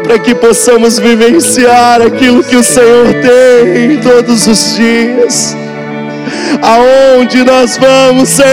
para 0.09 0.19
que 0.19 0.35
possamos 0.35 0.99
vivenciar 0.99 2.01
aquilo 2.01 2.43
que 2.43 2.57
o 2.57 2.63
Senhor 2.63 3.09
tem 3.21 4.01
todos 4.01 4.47
os 4.47 4.75
dias. 4.75 5.55
Aonde 6.63 7.45
nós 7.45 7.77
vamos, 7.77 8.31
Senhor? 8.31 8.49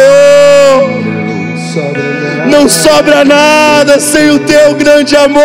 Não 2.52 2.68
sobra 2.68 3.24
nada 3.24 4.02
sem 4.02 4.32
o 4.32 4.40
teu 4.40 4.76
grande 4.76 5.16
amor. 5.16 5.44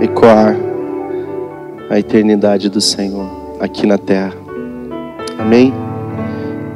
Ecoar 0.00 0.56
a 1.90 1.98
eternidade 1.98 2.70
do 2.70 2.80
Senhor 2.80 3.28
aqui 3.58 3.88
na 3.88 3.98
terra. 3.98 4.34
Amém? 5.36 5.74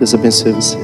Deus 0.00 0.12
abençoe 0.12 0.50
você. 0.50 0.83